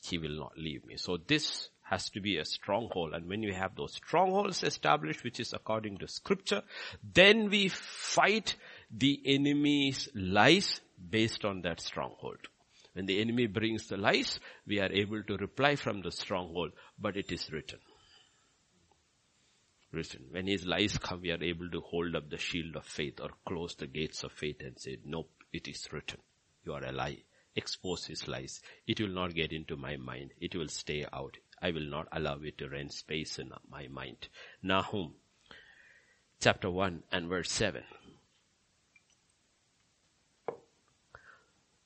[0.02, 0.96] He will not leave me.
[0.96, 3.12] So this has to be a stronghold.
[3.12, 6.62] And when you have those strongholds established, which is according to scripture,
[7.02, 8.54] then we fight
[8.90, 12.38] the enemy's lies based on that stronghold.
[12.92, 17.16] When the enemy brings the lies, we are able to reply from the stronghold, but
[17.16, 17.78] it is written.
[19.90, 20.26] Written.
[20.30, 23.30] When his lies come, we are able to hold up the shield of faith or
[23.46, 26.18] close the gates of faith and say, nope, it is written.
[26.64, 27.22] You are a lie.
[27.54, 28.62] Expose his lies.
[28.86, 30.32] It will not get into my mind.
[30.40, 31.36] It will stay out.
[31.60, 34.28] I will not allow it to rent space in my mind.
[34.62, 35.14] Nahum
[36.40, 37.84] chapter 1 and verse 7.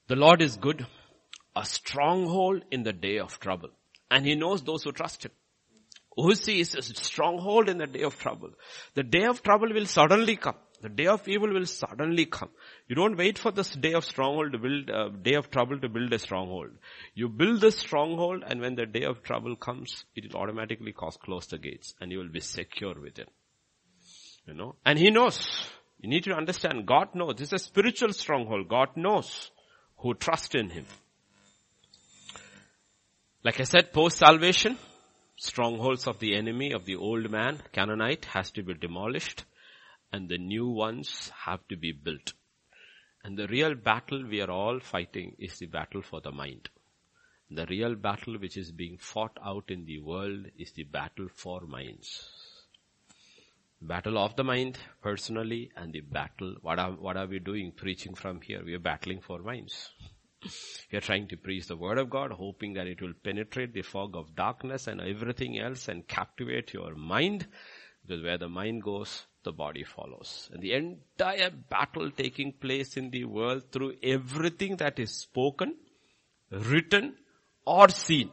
[0.09, 0.87] The Lord is good,
[1.57, 3.71] a stronghold in the day of trouble.
[4.11, 5.33] And He knows those who trust Him.
[6.17, 8.51] Uzi is a stronghold in the day of trouble.
[8.95, 10.55] The day of trouble will suddenly come.
[10.81, 12.51] The day of evil will suddenly come.
[12.87, 15.89] You don't wait for this day of stronghold to build, uh, day of trouble to
[15.89, 16.71] build a stronghold.
[17.15, 21.17] You build the stronghold and when the day of trouble comes, it will automatically cause,
[21.17, 23.29] close the gates and you will be secure with it.
[24.47, 25.69] You know, and He knows.
[25.99, 27.37] You need to understand, God knows.
[27.37, 28.69] This is a spiritual stronghold.
[28.69, 29.51] God knows
[29.99, 30.87] who trust in Him.
[33.43, 34.77] Like I said, post salvation,
[35.37, 39.45] strongholds of the enemy, of the old man, Canaanite, has to be demolished
[40.13, 42.33] and the new ones have to be built.
[43.25, 46.69] And the real battle we are all fighting is the battle for the mind.
[47.51, 51.61] The real battle which is being fought out in the world is the battle for
[51.61, 52.29] minds.
[53.87, 58.15] Battle of the mind personally and the battle, what are, what are we doing preaching
[58.15, 58.61] from here?
[58.65, 59.91] We are battling for minds.
[60.91, 63.83] We are trying to preach the word of God, hoping that it will penetrate the
[63.83, 67.47] fog of darkness and everything else and captivate your mind.
[68.03, 70.51] Because where the mind goes, the body follows.
[70.53, 75.77] And the entire battle taking place in the world through everything that is spoken,
[76.51, 77.15] written,
[77.65, 78.31] or seen.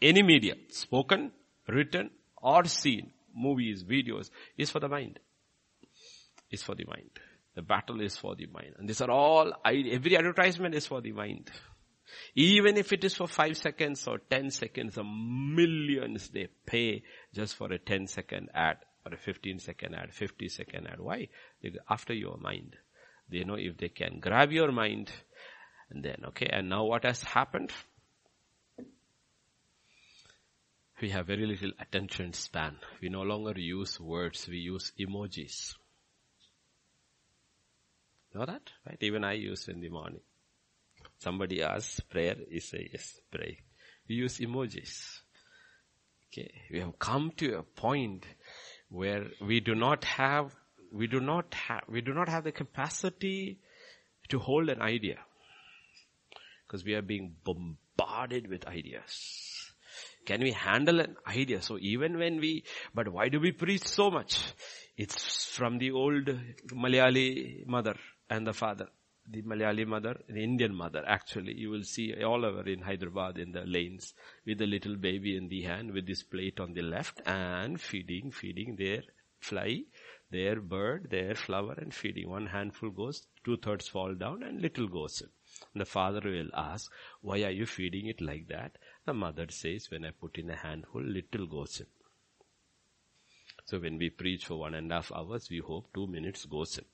[0.00, 1.32] Any media, spoken,
[1.68, 5.18] written, or seen, movies, videos, is for the mind.
[6.50, 7.10] Is for the mind.
[7.54, 8.74] The battle is for the mind.
[8.78, 11.50] And these are all, every advertisement is for the mind.
[12.34, 17.02] Even if it is for 5 seconds or 10 seconds, a millions they pay
[17.34, 21.00] just for a 10 second ad or a 15 second ad, 50 second ad.
[21.00, 21.28] Why?
[21.88, 22.76] After your mind.
[23.30, 25.10] They know if they can grab your mind
[25.90, 27.70] and then, okay, and now what has happened?
[31.02, 32.76] We have very little attention span.
[33.00, 35.74] We no longer use words, we use emojis.
[38.32, 38.62] Know that?
[38.86, 38.98] Right?
[39.00, 40.20] Even I use in the morning.
[41.18, 43.58] Somebody asks prayer, you say yes, pray.
[44.08, 45.22] We use emojis.
[46.28, 46.52] Okay.
[46.70, 48.24] We have come to a point
[48.88, 50.52] where we do not have,
[50.92, 53.58] we do not have, we do not have the capacity
[54.28, 55.18] to hold an idea.
[56.64, 59.51] Because we are being bombarded with ideas.
[60.24, 61.62] Can we handle an idea?
[61.62, 64.40] So even when we, but why do we preach so much?
[64.96, 66.30] It's from the old
[66.72, 67.96] Malayali mother
[68.30, 68.88] and the father.
[69.28, 73.52] The Malayali mother, the Indian mother actually, you will see all over in Hyderabad in
[73.52, 77.20] the lanes with the little baby in the hand with this plate on the left
[77.24, 79.02] and feeding, feeding their
[79.38, 79.82] fly,
[80.30, 82.28] their bird, their flower and feeding.
[82.28, 85.28] One handful goes, two thirds fall down and little goes in.
[85.78, 88.76] The father will ask, why are you feeding it like that?
[89.04, 91.86] The mother says, when I put in a handful, little goes in.
[93.64, 96.78] So when we preach for one and a half hours, we hope two minutes goes
[96.78, 96.84] in.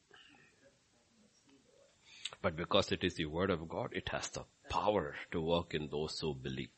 [2.41, 5.89] But because it is the word of God, it has the power to work in
[5.91, 6.71] those who believe.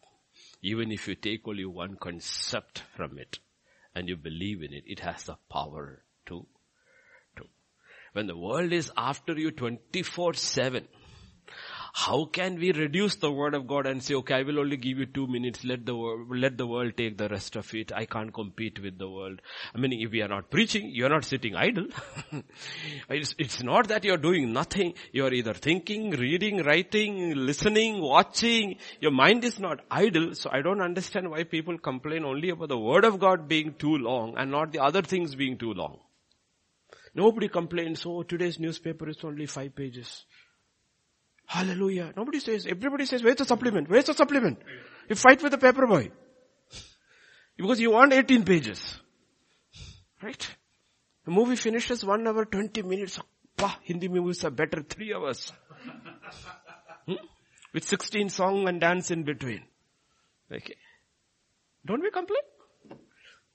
[0.63, 3.39] Even if you take only one concept from it
[3.95, 6.47] and you believe in it, it has the power to,
[7.37, 7.45] to.
[8.13, 10.87] When the world is after you 24-7,
[11.93, 14.99] how can we reduce the word of God and say, okay, I will only give
[14.99, 17.93] you two minutes, let the world, let the world take the rest of it.
[17.93, 19.41] I can't compete with the world.
[19.75, 21.87] I mean, if we are not preaching, you're not sitting idle.
[23.11, 24.95] it's, it's not that you're doing nothing.
[25.13, 28.77] You're either thinking, reading, writing, listening, watching.
[29.01, 30.35] Your mind is not idle.
[30.35, 33.97] So I don't understand why people complain only about the word of God being too
[33.97, 35.99] long and not the other things being too long.
[37.15, 40.25] Nobody complains, oh, today's newspaper is only five pages.
[41.51, 42.13] Hallelujah.
[42.17, 43.91] Nobody says, everybody says, where's the supplement?
[43.91, 44.63] Where's the supplement?
[45.09, 46.13] You fight with the paper boy.
[47.57, 49.01] Because you want 18 pages.
[50.23, 50.49] Right?
[51.25, 53.19] The movie finishes 1 hour 20 minutes.
[53.57, 55.53] Bah, Hindi movies are better 3 hours.
[57.07, 57.15] Hmm?
[57.75, 59.65] With 16 song and dance in between.
[60.53, 60.77] Okay.
[61.85, 62.43] Don't we complain?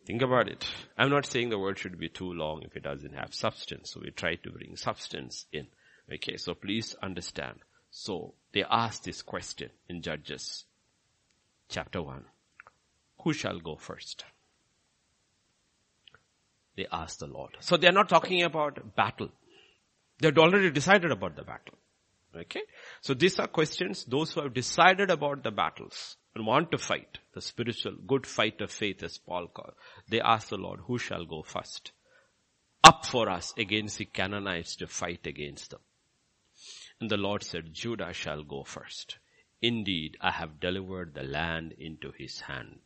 [0.05, 0.65] Think about it.
[0.97, 3.93] I'm not saying the word should be too long if it doesn't have substance.
[3.93, 5.67] So we try to bring substance in.
[6.13, 7.60] Okay, so please understand.
[7.97, 10.65] So they asked this question in Judges
[11.69, 12.25] chapter 1.
[13.21, 14.25] Who shall go first?
[16.75, 17.51] They asked the Lord.
[17.62, 19.29] So they're not talking about battle.
[20.19, 21.75] They'd already decided about the battle.
[22.36, 22.63] Okay?
[22.99, 27.19] So these are questions, those who have decided about the battles and want to fight,
[27.34, 29.75] the spiritual, good fight of faith as Paul called.
[30.10, 31.93] They ask the Lord, who shall go first?
[32.84, 35.79] Up for us against the Canaanites to fight against them.
[36.99, 39.17] And the Lord said, Judah shall go first.
[39.62, 42.79] Indeed, I have delivered the land into his hand.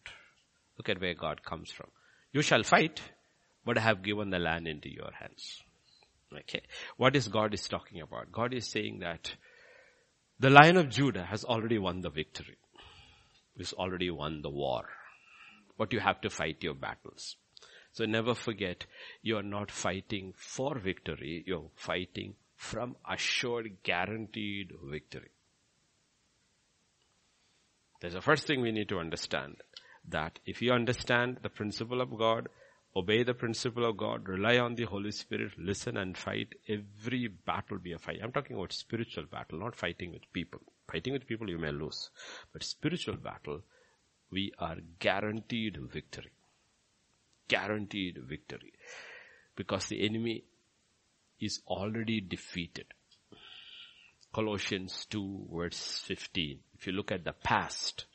[0.77, 1.89] Look at where God comes from.
[2.31, 3.01] You shall fight,
[3.65, 5.61] but I have given the land into your hands.
[6.33, 6.61] Okay.
[6.97, 8.31] What is God is talking about?
[8.31, 9.35] God is saying that
[10.39, 12.57] the lion of Judah has already won the victory.
[13.57, 14.87] He's already won the war.
[15.77, 17.35] But you have to fight your battles.
[17.91, 18.85] So never forget,
[19.21, 25.31] you are not fighting for victory, you're fighting from assured guaranteed victory.
[28.01, 29.55] That's the first thing we need to understand.
[30.09, 32.49] That if you understand the principle of God,
[32.97, 37.77] obey the principle of God, rely on the Holy Spirit, listen and fight, every battle
[37.79, 38.19] be a fight.
[38.21, 40.59] I'm talking about spiritual battle, not fighting with people.
[40.91, 42.09] Fighting with people you may lose.
[42.51, 43.61] But spiritual battle,
[44.31, 46.33] we are guaranteed victory.
[47.47, 48.73] Guaranteed victory.
[49.55, 50.43] Because the enemy
[51.39, 52.85] is already defeated.
[54.33, 56.59] Colossians 2 verse 15.
[56.77, 58.05] If you look at the past,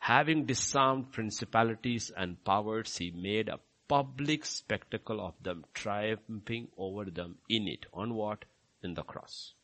[0.00, 7.36] having disarmed principalities and powers, he made a public spectacle of them, triumphing over them
[7.48, 7.86] in it.
[7.92, 8.44] On what?
[8.82, 9.54] In the cross.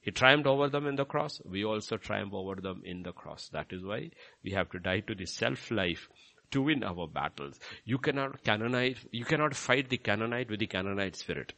[0.00, 1.40] He triumphed over them in the cross.
[1.44, 3.48] We also triumph over them in the cross.
[3.48, 4.10] That is why
[4.44, 6.08] we have to die to the self-life
[6.52, 7.58] to win our battles.
[7.84, 11.54] You cannot Canaanite, you cannot fight the Canaanite with the Canaanite spirit.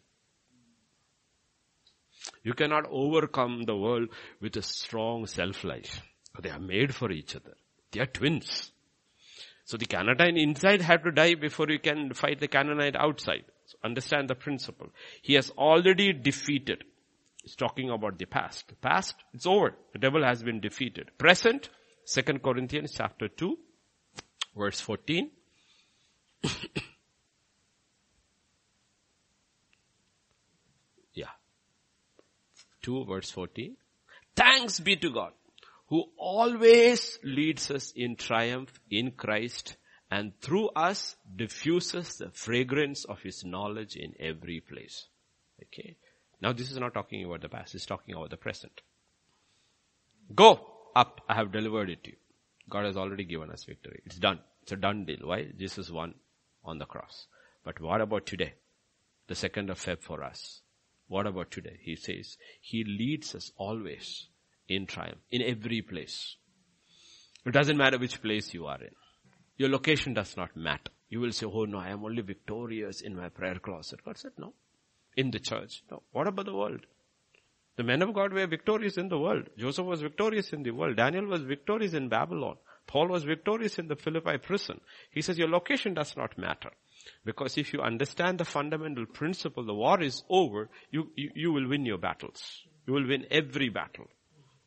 [2.43, 4.09] You cannot overcome the world
[4.41, 6.01] with a strong self-life.
[6.41, 7.55] They are made for each other.
[7.91, 8.71] They are twins.
[9.65, 13.45] So the Canaanite inside had to die before you can fight the Canaanite outside.
[13.67, 14.89] So understand the principle.
[15.21, 16.85] He has already defeated
[17.49, 18.69] He's talking about the past.
[18.69, 19.75] The past, it's over.
[19.95, 21.11] The devil has been defeated.
[21.17, 21.71] Present,
[22.07, 23.57] 2 Corinthians chapter 2,
[24.55, 25.31] verse 14.
[31.15, 31.29] yeah.
[32.89, 33.77] 2 verse 14.
[34.35, 35.33] Thanks be to God
[35.89, 39.77] who always leads us in triumph in Christ
[40.11, 45.07] and through us diffuses the fragrance of his knowledge in every place.
[45.65, 45.97] Okay.
[46.41, 48.81] Now this is not talking about the past, it's talking about the present.
[50.35, 50.61] Go
[50.97, 52.17] up, I have delivered it to you.
[52.71, 54.01] God has already given us victory.
[54.07, 54.41] It's done.
[54.63, 55.21] It's a done deal.
[55.25, 55.49] Why?
[55.59, 56.15] Jesus won
[56.65, 57.27] on the cross.
[57.65, 58.55] But what about today?
[59.27, 60.63] The second of Feb for us.
[61.09, 61.79] What about today?
[61.83, 64.29] He says, He leads us always
[64.69, 66.37] in triumph, in every place.
[67.45, 68.95] It doesn't matter which place you are in.
[69.57, 70.93] Your location does not matter.
[71.09, 74.05] You will say, oh no, I am only victorious in my prayer closet.
[74.05, 74.53] God said, no
[75.19, 75.83] in the church.
[75.91, 76.87] Now, what about the world?
[77.77, 79.49] The men of God were victorious in the world.
[79.59, 80.97] Joseph was victorious in the world.
[80.97, 82.57] Daniel was victorious in Babylon.
[82.87, 84.81] Paul was victorious in the Philippi prison.
[85.11, 86.71] He says your location does not matter.
[87.25, 91.69] Because if you understand the fundamental principle, the war is over, you, you, you will
[91.69, 92.63] win your battles.
[92.87, 94.07] You will win every battle.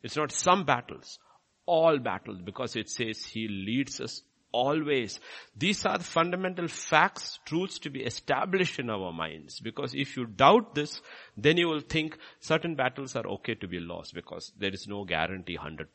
[0.02, 1.18] It's not some battles,
[1.66, 4.22] all battles, because it says He leads us
[4.52, 5.18] always.
[5.56, 9.60] These are the fundamental facts, truths to be established in our minds.
[9.60, 11.00] Because if you doubt this,
[11.36, 15.04] then you will think certain battles are okay to be lost because there is no
[15.04, 15.86] guarantee 100%.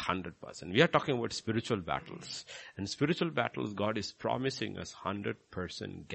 [0.00, 0.72] 100%.
[0.72, 2.44] We are talking about spiritual battles.
[2.76, 6.08] And spiritual battles, God is promising us 100%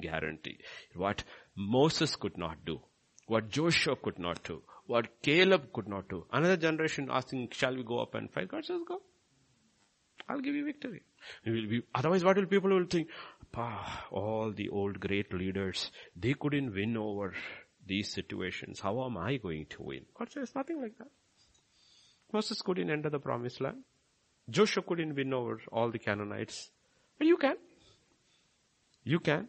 [0.00, 0.58] guarantee.
[0.94, 1.24] What
[1.56, 2.80] Moses could not do.
[3.26, 4.62] What Joshua could not do.
[4.86, 6.26] What Caleb could not do.
[6.32, 8.48] Another generation asking, shall we go up and fight?
[8.48, 9.00] God says go.
[10.28, 11.02] I'll give you victory.
[11.44, 13.08] Be, otherwise what will people will think?
[14.10, 17.32] all the old great leaders, they couldn't win over
[17.86, 18.80] these situations.
[18.80, 20.02] How am I going to win?
[20.18, 21.08] God says nothing like that.
[22.32, 23.78] Moses couldn't enter the promised land.
[24.48, 26.70] Joshua couldn't win over all the Canaanites.
[27.18, 27.56] But you can.
[29.04, 29.48] You can.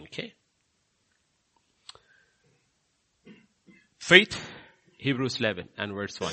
[0.00, 0.34] Okay.
[3.98, 4.36] Faith,
[4.98, 6.32] Hebrews 11 and verse 1.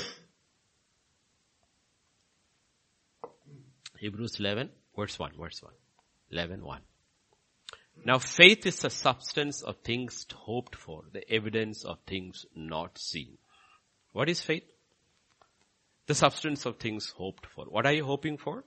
[3.98, 5.72] Hebrews 11, verse 1, verse 1.
[6.32, 6.80] 11, 1.
[8.04, 13.36] Now faith is the substance of things hoped for, the evidence of things not seen.
[14.12, 14.64] What is faith?
[16.06, 17.66] The substance of things hoped for.
[17.66, 18.64] What are you hoping for?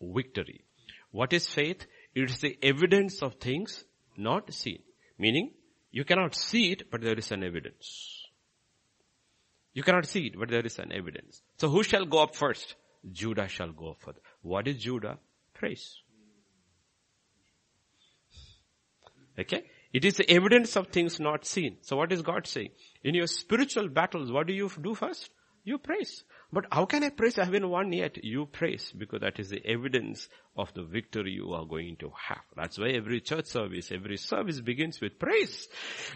[0.00, 0.64] Victory.
[1.10, 1.86] What is faith?
[2.14, 3.84] It is the evidence of things
[4.16, 4.80] not seen.
[5.18, 5.52] Meaning,
[5.90, 8.24] you cannot see it, but there is an evidence.
[9.74, 11.42] You cannot see it, but there is an evidence.
[11.58, 12.74] So who shall go up first?
[13.12, 14.18] Judah shall go up first.
[14.42, 15.18] What is Judah?
[15.54, 15.98] Praise.
[19.38, 19.64] Okay?
[19.92, 21.78] It is the evidence of things not seen.
[21.82, 22.70] So what is God saying?
[23.02, 25.30] In your spiritual battles, what do you do first?
[25.64, 26.24] You praise.
[26.50, 27.38] But how can I praise?
[27.38, 28.24] I haven't won yet.
[28.24, 32.42] You praise because that is the evidence of the victory you are going to have.
[32.56, 35.68] That's why every church service, every service begins with praise.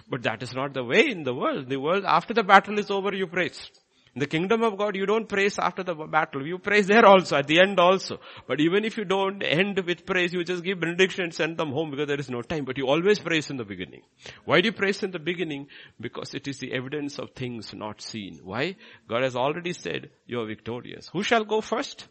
[0.09, 1.68] But that is not the way in the world.
[1.68, 3.70] The world, after the battle is over, you praise.
[4.14, 6.46] In the kingdom of God, you don't praise after the battle.
[6.46, 8.20] You praise there also, at the end also.
[8.46, 11.72] But even if you don't end with praise, you just give benediction and send them
[11.72, 12.66] home because there is no time.
[12.66, 14.02] But you always praise in the beginning.
[14.44, 15.68] Why do you praise in the beginning?
[15.98, 18.40] Because it is the evidence of things not seen.
[18.42, 18.76] Why?
[19.08, 21.08] God has already said, you are victorious.
[21.14, 22.06] Who shall go first?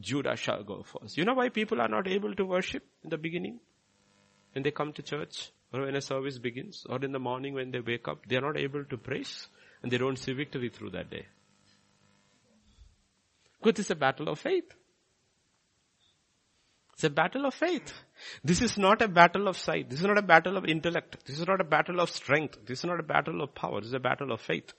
[0.00, 1.18] Judah shall go first.
[1.18, 3.60] You know why people are not able to worship in the beginning?
[4.54, 7.70] When they come to church, or when a service begins, or in the morning when
[7.70, 9.48] they wake up, they are not able to praise
[9.84, 11.26] and they don't see victory through that day.
[13.62, 14.72] Because it's a battle of faith.
[16.94, 17.92] It's a battle of faith.
[18.42, 19.90] This is not a battle of sight.
[19.90, 21.26] This is not a battle of intellect.
[21.26, 22.56] This is not a battle of strength.
[22.66, 23.80] This is not a battle of power.
[23.80, 24.72] This is a battle of faith.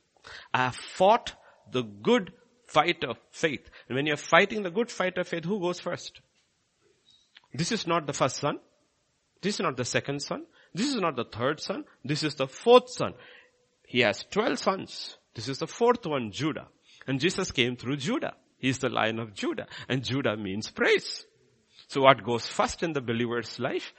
[0.52, 1.34] I have fought
[1.72, 2.34] the good
[2.66, 3.70] fight of faith.
[3.88, 6.20] And when you're fighting the good fight of faith, who goes first?
[7.54, 8.58] This is not the first son.
[9.44, 10.46] This is not the second son.
[10.74, 11.86] This is not the third son.
[12.04, 13.14] This is the fourth son.
[13.96, 15.18] He has 12 sons.
[15.36, 16.68] This is the fourth one, Judah.
[17.08, 18.34] And Jesus came through Judah.
[18.58, 19.68] He's the lion of Judah.
[19.88, 21.26] And Judah means praise.
[21.88, 23.94] So what goes first in the believer's life?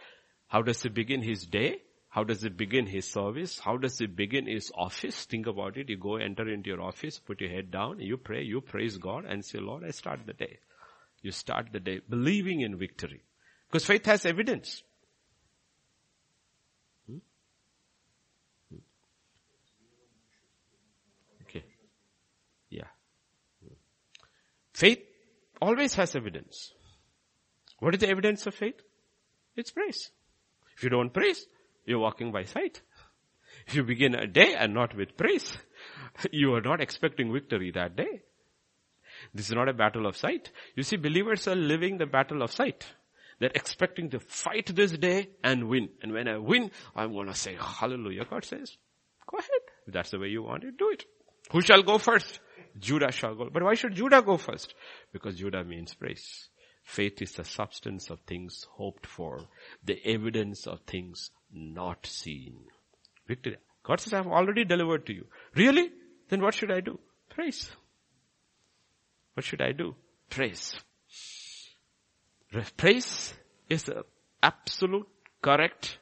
[0.49, 1.79] How does he begin his day?
[2.11, 3.59] How does he begin his service?
[3.59, 5.25] How does he begin his office?
[5.25, 5.89] Think about it.
[5.89, 9.25] You go enter into your office, put your head down, you pray, you praise God
[9.25, 10.59] and say, Lord, I start the day.
[11.23, 13.23] You start the day believing in victory.
[13.67, 14.83] Because faith has evidence.
[17.07, 17.19] Hmm?
[18.71, 18.79] Hmm.
[21.43, 21.65] Okay.
[22.71, 22.89] Yeah.
[23.63, 23.75] Hmm.
[24.77, 24.99] Faith
[25.63, 26.75] always has evidence.
[27.79, 28.79] What is the evidence of faith?
[29.57, 30.11] It's praise.
[30.77, 31.47] If you don't praise,
[31.87, 32.83] you're walking by sight.
[33.67, 35.51] If you begin a day and not with praise,
[36.31, 38.21] you are not expecting victory that day.
[39.33, 40.51] This is not a battle of sight.
[40.75, 42.85] You see, believers are living the battle of sight.
[43.41, 45.89] They're expecting to fight this day and win.
[46.03, 48.27] And when I win, I'm gonna say hallelujah.
[48.29, 48.77] God says,
[49.27, 49.63] go ahead.
[49.87, 51.07] If that's the way you want it, do it.
[51.51, 52.41] Who shall go first?
[52.79, 53.49] Judah shall go.
[53.53, 54.75] But why should Judah go first?
[55.13, 56.49] Because Judah means praise.
[56.85, 59.41] Faith is the substance of things hoped for,
[59.85, 62.57] the evidence of things not seen.
[63.27, 63.57] Victory.
[63.83, 65.27] God says, I've already delivered to you.
[65.55, 65.91] Really?
[66.29, 66.99] Then what should I do?
[67.29, 67.71] Praise.
[69.35, 69.95] What should I do?
[70.31, 70.77] Praise.
[72.77, 73.35] Praise
[73.69, 74.05] is the
[74.43, 75.09] absolute
[75.43, 75.99] correct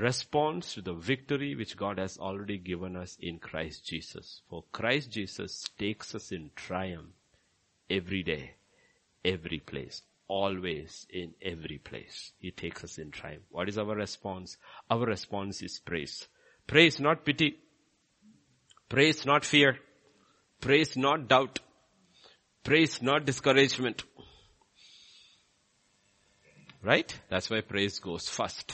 [0.00, 4.42] response to the victory which God has already given us in Christ Jesus.
[4.48, 7.12] For Christ Jesus takes us in triumph
[7.88, 8.54] every day,
[9.24, 12.32] every place always in every place.
[12.38, 13.42] He takes us in triumph.
[13.50, 14.56] What is our response?
[14.88, 16.28] Our response is praise.
[16.68, 17.58] Praise, not pity.
[18.88, 19.76] Praise, not fear.
[20.60, 21.58] Praise, not doubt.
[22.62, 24.04] Praise, not discouragement.
[26.82, 27.12] Right?
[27.28, 28.72] That's why praise goes first.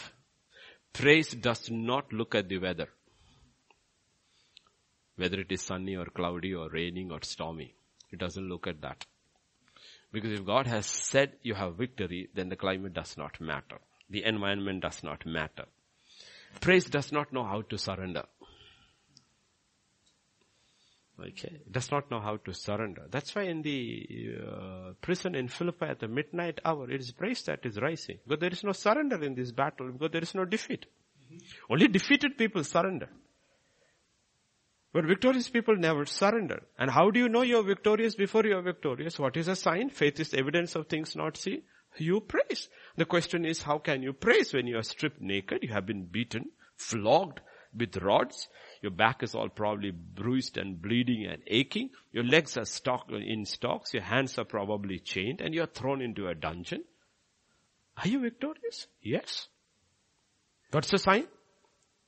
[0.99, 2.89] Praise does not look at the weather.
[5.17, 7.75] Whether it is sunny or cloudy or raining or stormy.
[8.11, 9.05] It doesn't look at that.
[10.11, 13.79] Because if God has said you have victory, then the climate does not matter.
[14.09, 15.67] The environment does not matter.
[16.63, 18.25] Praise does not know how to surrender.
[21.19, 23.07] Okay, does not know how to surrender.
[23.11, 27.43] That's why in the uh, prison in Philippi at the midnight hour, it is praise
[27.45, 28.19] that is rising.
[28.25, 30.85] Because there is no surrender in this battle, because there is no defeat.
[31.25, 31.73] Mm-hmm.
[31.73, 33.09] Only defeated people surrender.
[34.93, 36.63] But victorious people never surrender.
[36.79, 39.19] And how do you know you're victorious before you're victorious?
[39.19, 39.91] What is a sign?
[39.91, 41.63] Faith is evidence of things not seen.
[41.99, 42.69] You praise.
[42.97, 45.61] The question is, how can you praise when you are stripped naked?
[45.63, 46.47] You have been beaten,
[46.77, 47.41] flogged
[47.77, 48.49] with rods.
[48.87, 51.91] Your back is all probably bruised and bleeding and aching.
[52.13, 53.93] Your legs are stuck in stocks.
[53.93, 56.85] Your hands are probably chained and you're thrown into a dungeon.
[57.97, 58.87] Are you victorious?
[59.03, 59.49] Yes.
[60.71, 61.27] What's the sign?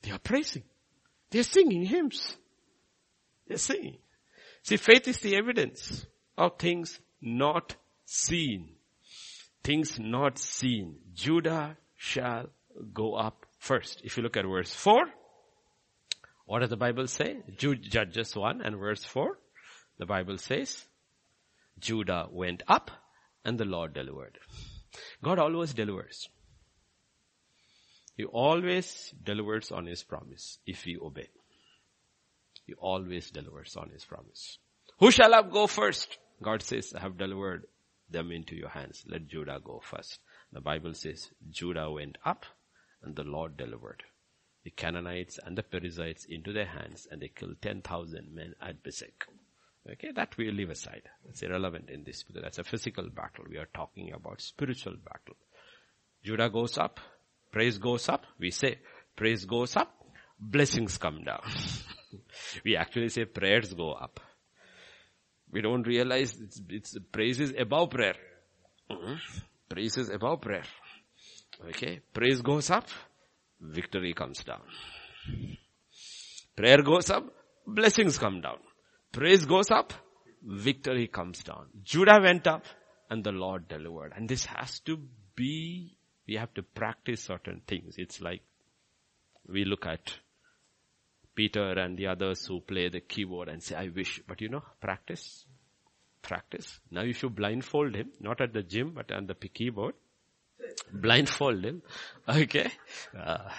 [0.03, 0.63] They are praising.
[1.31, 2.37] They are singing hymns.
[3.49, 3.99] They're saying.
[4.63, 6.07] See, faith is the evidence
[6.37, 7.75] of things not
[8.05, 8.69] seen.
[9.65, 10.99] Things not seen.
[11.13, 12.51] Judah shall
[12.95, 14.01] go up first.
[14.05, 15.07] If you look at verse 4,
[16.49, 17.37] what does the Bible say?
[17.59, 19.39] Judges 1 and verse 4.
[19.99, 20.87] The Bible says,
[21.79, 22.91] Judah went up
[23.45, 24.39] and the Lord delivered.
[25.23, 26.31] God always delivers.
[28.17, 31.29] He always delivers on his promise if we obey.
[32.65, 34.57] He always delivers on his promise.
[35.01, 36.17] Who shall I go first?
[36.43, 37.67] God says, I have delivered
[38.09, 39.05] them into your hands.
[39.07, 40.19] Let Judah go first.
[40.55, 42.47] The Bible says, Judah went up
[43.03, 44.03] and the Lord delivered
[44.65, 49.27] the Canaanites and the Perizzites into their hands and they killed 10,000 men at Bezek.
[49.91, 51.03] Okay, that we leave aside.
[51.29, 53.45] It's irrelevant in this because that's a physical battle.
[53.49, 55.37] We are talking about spiritual battle.
[56.23, 57.01] Judah goes up,
[57.51, 58.81] praise goes up, we say,
[59.17, 59.91] praise goes up,
[60.39, 61.41] blessings come down.
[62.65, 64.21] we actually say prayers go up.
[65.51, 68.17] We don't realize it's, it's praise is above prayer.
[68.91, 69.15] Mm-hmm.
[69.69, 70.65] Praise is above prayer.
[71.69, 72.89] Okay, praise goes up,
[73.61, 74.63] victory comes down.
[76.57, 77.25] Prayer goes up,
[77.67, 78.59] blessings come down.
[79.13, 79.93] Praise goes up,
[80.43, 81.67] victory comes down.
[81.83, 82.65] Judah went up
[83.11, 84.13] and the Lord delivered.
[84.17, 84.99] And this has to
[85.35, 85.97] be,
[86.27, 87.95] we have to practice certain things.
[87.97, 88.43] It's like
[89.49, 90.13] we look at
[91.35, 94.21] Peter and the others who play the keyboard and say, I wish.
[94.27, 95.45] But you know, practice.
[96.21, 96.81] Practice.
[96.91, 99.95] Now if you should blindfold him, not at the gym, but on the keyboard.
[100.93, 101.83] Blindfold him.
[102.29, 102.71] Okay.
[103.17, 103.51] Uh,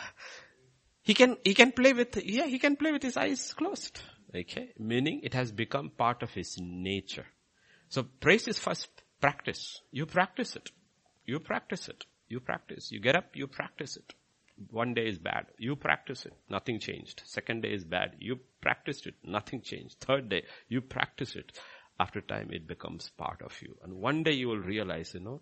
[1.02, 4.00] he can, he can play with, yeah, he can play with his eyes closed.
[4.36, 4.74] Okay.
[4.78, 7.26] Meaning it has become part of his nature.
[7.89, 8.88] So praise is first
[9.20, 9.82] practice.
[9.91, 10.70] You practice it.
[11.26, 12.06] You practice it.
[12.28, 12.91] You practice.
[12.91, 14.14] You get up, you practice it.
[14.72, 15.45] One day is bad.
[15.58, 16.34] You practice it.
[16.50, 17.22] Nothing changed.
[17.26, 18.16] Second day is bad.
[18.20, 19.16] You practiced it.
[19.24, 20.00] Nothing changed.
[20.02, 21.58] Third day, you practice it.
[22.00, 23.78] After time, it becomes part of you.
[23.84, 25.41] And one day you will realize, you know,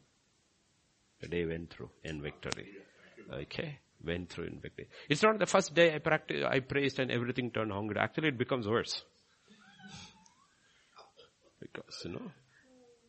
[1.21, 2.67] the day went through in victory.
[3.31, 3.79] Okay?
[4.05, 4.87] Went through in victory.
[5.09, 7.97] It's not the first day I practiced, I praised and everything turned hungry.
[7.99, 9.03] Actually, it becomes worse.
[11.59, 12.31] Because, you know,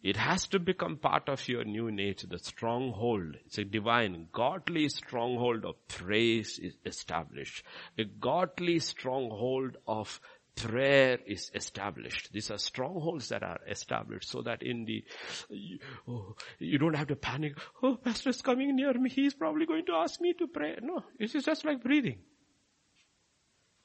[0.02, 3.36] it has to become part of your new nature, the stronghold.
[3.46, 7.64] It's a divine, godly stronghold of praise is established.
[7.98, 10.20] A godly stronghold of
[10.58, 12.32] prayer is established.
[12.32, 15.04] These are strongholds that are established so that in the,
[15.48, 15.78] you,
[16.08, 17.54] oh, you don't have to panic.
[17.82, 19.10] Oh, pastor is coming near me.
[19.10, 20.76] He's probably going to ask me to pray.
[20.82, 22.18] No, it is just like breathing.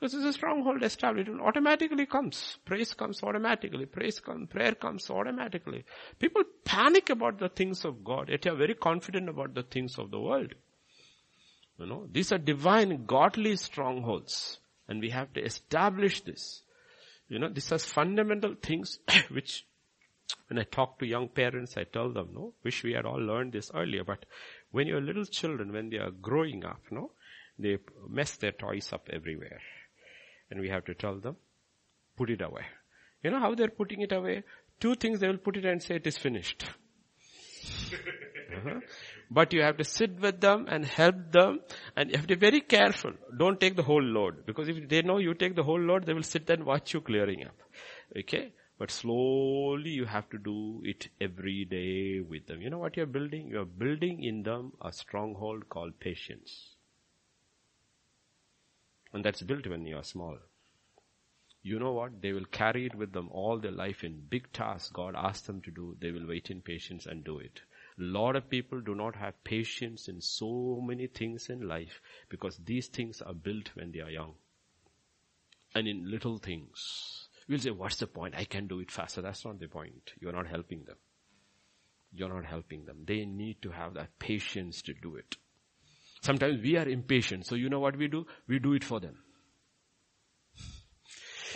[0.01, 1.29] This is a stronghold established.
[1.29, 2.57] It automatically comes.
[2.65, 3.85] Praise comes automatically.
[3.85, 5.85] Praise comes, prayer comes automatically.
[6.19, 10.11] People panic about the things of God, yet are very confident about the things of
[10.11, 10.55] the world.
[11.77, 14.59] You know, these are divine, godly strongholds.
[14.87, 16.61] And we have to establish this.
[17.29, 19.65] You know, these are fundamental things which
[20.47, 23.53] when I talk to young parents, I tell them, no, wish we had all learned
[23.53, 24.25] this earlier, but
[24.71, 27.11] when you're little children, when they are growing up, no,
[27.57, 27.77] they
[28.09, 29.61] mess their toys up everywhere
[30.53, 31.35] and we have to tell them,
[32.15, 32.63] put it away.
[33.23, 34.43] You know how they're putting it away?
[34.79, 36.65] Two things they will put it and say it is finished.
[38.57, 38.79] uh-huh.
[39.31, 41.59] But you have to sit with them and help them
[41.95, 43.13] and you have to be very careful.
[43.37, 46.13] Don't take the whole load because if they know you take the whole load, they
[46.13, 47.55] will sit and watch you clearing up.
[48.17, 48.53] Okay?
[48.77, 52.61] But slowly you have to do it every day with them.
[52.61, 53.47] You know what you're building?
[53.47, 56.75] You're building in them a stronghold called patience.
[59.13, 60.37] And that's built when you are small.
[61.61, 62.21] You know what?
[62.21, 65.61] They will carry it with them all their life in big tasks God asks them
[65.61, 65.95] to do.
[66.01, 67.61] They will wait in patience and do it.
[67.97, 72.87] Lot of people do not have patience in so many things in life because these
[72.87, 74.33] things are built when they are young.
[75.75, 77.27] And in little things.
[77.47, 78.35] We'll say, what's the point?
[78.35, 79.21] I can do it faster.
[79.21, 80.13] That's not the point.
[80.19, 80.97] You're not helping them.
[82.13, 83.03] You're not helping them.
[83.05, 85.35] They need to have that patience to do it.
[86.21, 87.45] Sometimes we are impatient.
[87.45, 88.25] So you know what we do?
[88.47, 89.17] We do it for them.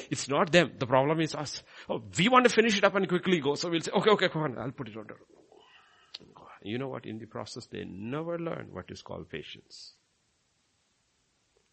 [0.09, 0.73] It's not them.
[0.77, 1.63] The problem is us.
[1.89, 3.55] Oh, we want to finish it up and quickly go.
[3.55, 5.15] So we'll say, okay, okay, come on, I'll put it under.
[6.61, 7.05] You know what?
[7.05, 9.93] In the process, they never learn what is called patience.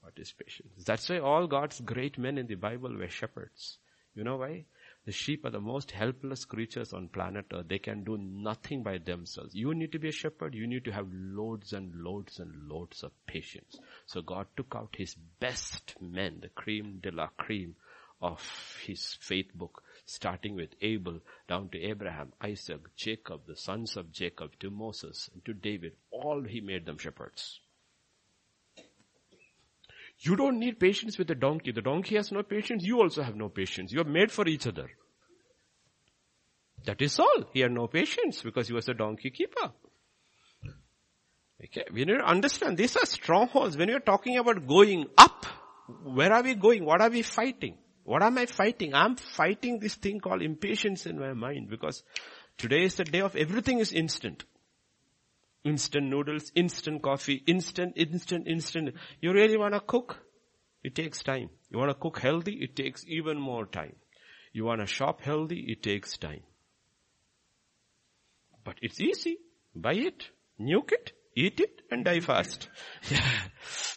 [0.01, 0.85] What is patience?
[0.85, 3.79] That's why all God's great men in the Bible were shepherds.
[4.15, 4.67] You know why?
[5.07, 7.69] The sheep are the most helpless creatures on planet earth.
[7.69, 9.55] They can do nothing by themselves.
[9.55, 10.55] You need to be a shepherd.
[10.55, 13.79] You need to have loads and loads and loads of patience.
[14.07, 17.77] So God took out his best men, the cream de la cream
[18.23, 18.41] of
[18.87, 24.51] his faith book, starting with Abel down to Abraham, Isaac, Jacob, the sons of Jacob,
[24.61, 25.93] to Moses, and to David.
[26.11, 27.61] All he made them shepherds.
[30.21, 31.73] You don't need patience with the donkey.
[31.73, 32.85] The donkey has no patience.
[32.85, 33.93] You also have no patience.
[33.93, 34.89] You are made for each other.
[36.87, 37.45] That is all.
[37.53, 39.73] He had no patience because he was a donkey keeper.
[41.65, 41.85] Okay.
[41.93, 43.77] We need to understand these are strongholds.
[43.77, 45.47] When you're talking about going up,
[46.05, 46.85] where are we going?
[46.85, 47.79] What are we fighting?
[48.05, 48.95] What am I fighting?
[48.95, 52.03] I'm fighting this thing called impatience in my mind because
[52.59, 54.45] today is the day of everything is instant.
[55.65, 58.95] Instant noodles, instant coffee, instant, instant, instant.
[59.23, 60.19] You really want to cook?
[60.83, 61.49] It takes time.
[61.71, 62.59] You want to cook healthy?
[62.61, 63.97] It takes even more time.
[64.53, 65.65] You want to shop healthy?
[65.69, 66.43] It takes time.
[68.63, 69.39] But it's easy.
[69.75, 70.29] Buy it,
[70.61, 72.69] nuke it, eat it, and die fast.
[73.11, 73.29] Yeah.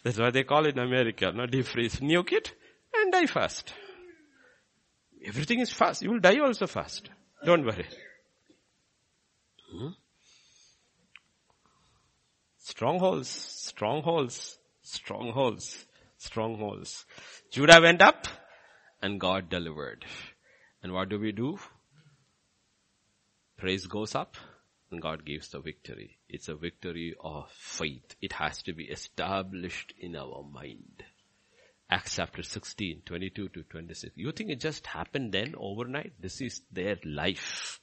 [0.02, 1.66] That's why they call it in America, not deep.
[1.66, 2.54] Nuke it,
[2.94, 3.72] and die fast.
[5.28, 6.02] Everything is fast.
[6.02, 7.10] You will die also fast.
[7.44, 7.86] Don't worry.
[9.70, 9.88] Hmm?
[12.56, 17.04] Strongholds, strongholds, strongholds, strongholds.
[17.50, 18.26] Judah went up
[19.02, 20.06] and God delivered.
[20.82, 21.58] And what do we do?
[23.58, 24.36] Praise goes up
[24.90, 26.18] and God gives the victory.
[26.28, 28.16] It's a victory of faith.
[28.22, 31.04] It has to be established in our mind.
[31.90, 34.12] Acts chapter 16, 22 to 26.
[34.16, 36.12] You think it just happened then overnight?
[36.20, 37.80] This is their life.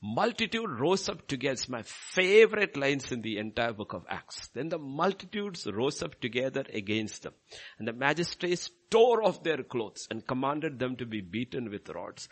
[0.00, 1.52] Multitude rose up together.
[1.52, 4.48] It's my favorite lines in the entire book of Acts.
[4.54, 7.34] Then the multitudes rose up together against them.
[7.78, 12.30] And the magistrates tore off their clothes and commanded them to be beaten with rods.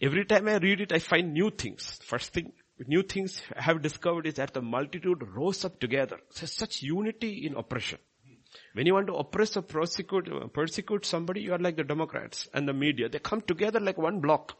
[0.00, 2.00] Every time I read it, I find new things.
[2.02, 2.54] First thing,
[2.86, 6.20] new things I have discovered is that the multitude rose up together.
[6.30, 7.98] So such unity in oppression.
[8.74, 12.48] When you want to oppress or persecute, uh, persecute somebody, you are like the Democrats
[12.52, 13.08] and the media.
[13.08, 14.56] They come together like one block.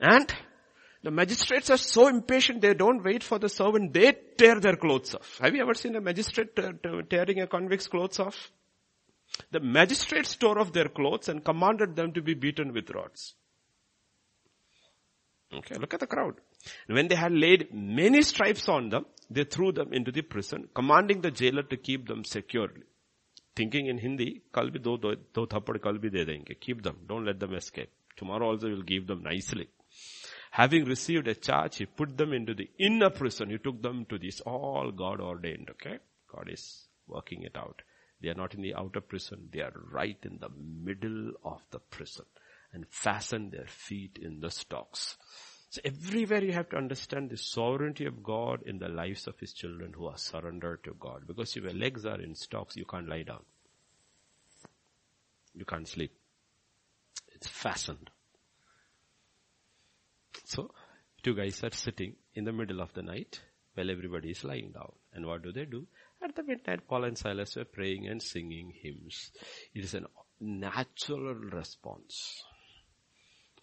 [0.00, 0.32] And
[1.02, 5.14] the magistrates are so impatient, they don't wait for the servant, they tear their clothes
[5.14, 5.38] off.
[5.40, 8.50] Have you ever seen a magistrate tearing a convict's clothes off?
[9.50, 13.34] The magistrates tore off their clothes and commanded them to be beaten with rods.
[15.54, 16.34] Okay, look at the crowd.
[16.86, 21.20] When they had laid many stripes on them, they threw them into the prison, commanding
[21.20, 22.82] the jailer to keep them securely.
[23.54, 26.60] Thinking in Hindi, kal bhi do, do, do thapad kal de denge.
[26.60, 26.98] Keep them.
[27.08, 27.90] Don't let them escape.
[28.16, 29.68] Tomorrow also we'll give them nicely.
[30.50, 33.50] Having received a charge, he put them into the inner prison.
[33.50, 35.98] He took them to this all God ordained, okay?
[36.34, 37.82] God is working it out.
[38.20, 39.48] They are not in the outer prison.
[39.52, 40.50] They are right in the
[40.84, 42.26] middle of the prison
[42.72, 45.16] and fasten their feet in the stocks.
[45.70, 49.52] So everywhere you have to understand the sovereignty of God in the lives of His
[49.52, 51.26] children who are surrendered to God.
[51.26, 53.42] Because if your legs are in stocks, you can't lie down.
[55.54, 56.12] You can't sleep.
[57.34, 58.10] It's fastened.
[60.44, 60.70] So,
[61.22, 63.40] two guys are sitting in the middle of the night
[63.74, 64.92] while everybody is lying down.
[65.12, 65.86] And what do they do?
[66.22, 69.30] At the midnight, Paul and Silas were praying and singing hymns.
[69.74, 70.02] It is a
[70.40, 72.42] natural response.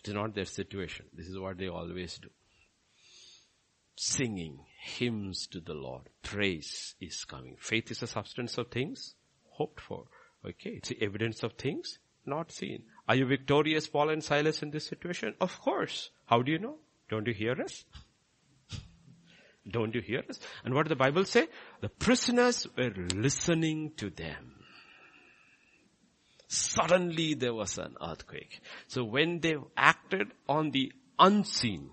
[0.03, 1.05] It is not their situation.
[1.13, 2.29] This is what they always do.
[3.95, 6.09] Singing hymns to the Lord.
[6.23, 7.55] Praise is coming.
[7.57, 9.15] Faith is a substance of things
[9.51, 10.05] hoped for.
[10.45, 10.71] Okay.
[10.71, 12.83] It's the evidence of things not seen.
[13.07, 15.35] Are you victorious, Paul and Silas, in this situation?
[15.39, 16.09] Of course.
[16.25, 16.75] How do you know?
[17.09, 17.85] Don't you hear us?
[19.69, 20.39] Don't you hear us?
[20.65, 21.47] And what did the Bible say?
[21.79, 24.62] The prisoners were listening to them.
[26.53, 28.61] Suddenly there was an earthquake.
[28.87, 31.89] So when they acted on the unseen,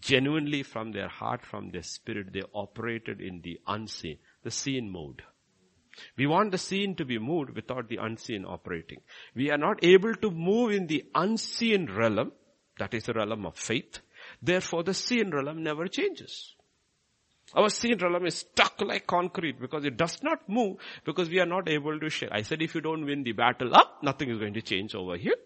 [0.00, 5.22] genuinely from their heart, from their spirit, they operated in the unseen, the seen mode.
[6.16, 9.00] We want the seen to be moved without the unseen operating.
[9.34, 12.32] We are not able to move in the unseen realm,
[12.78, 14.00] that is the realm of faith.
[14.42, 16.55] Therefore the seen realm never changes.
[17.54, 21.46] Our seen realm is stuck like concrete because it does not move because we are
[21.46, 22.28] not able to share.
[22.32, 25.16] I said if you don't win the battle up, nothing is going to change over
[25.16, 25.36] here.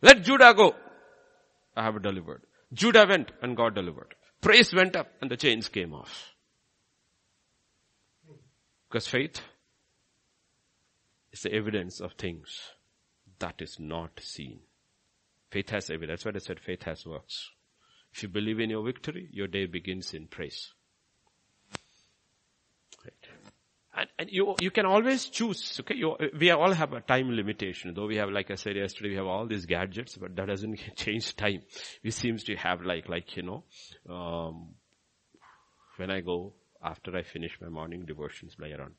[0.00, 0.74] Let Judah go.
[1.76, 2.42] I have delivered.
[2.72, 4.14] Judah went and God delivered.
[4.40, 6.32] Praise went up and the chains came off.
[8.88, 9.40] Because faith
[11.32, 12.58] is the evidence of things
[13.38, 14.60] that is not seen.
[15.50, 16.22] Faith has evidence.
[16.22, 17.50] That's what I said faith has works.
[18.14, 20.72] If you believe in your victory, your day begins in praise.
[23.94, 25.94] And, and you, you can always choose, okay?
[25.94, 29.16] You, we all have a time limitation, though we have, like I said yesterday, we
[29.16, 31.62] have all these gadgets, but that doesn't change time.
[32.02, 33.64] We seems to have like, like, you know,
[34.08, 34.74] um,
[35.96, 38.94] when I go after I finish my morning devotions by around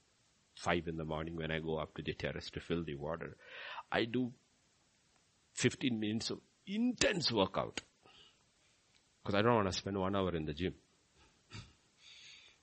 [0.57, 3.35] 5 in the morning when I go up to the terrace to fill the water,
[3.91, 4.31] I do
[5.55, 7.81] 15 minutes of intense workout.
[9.23, 10.73] Because I don't want to spend one hour in the gym.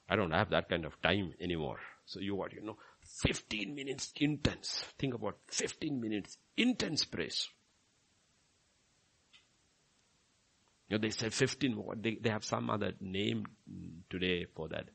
[0.08, 1.78] I don't have that kind of time anymore.
[2.04, 2.76] So you what, you know,
[3.22, 4.84] 15 minutes intense.
[4.98, 7.48] Think about 15 minutes intense praise.
[10.88, 13.46] You know, they say 15, what they, they have some other name
[14.10, 14.86] today for that.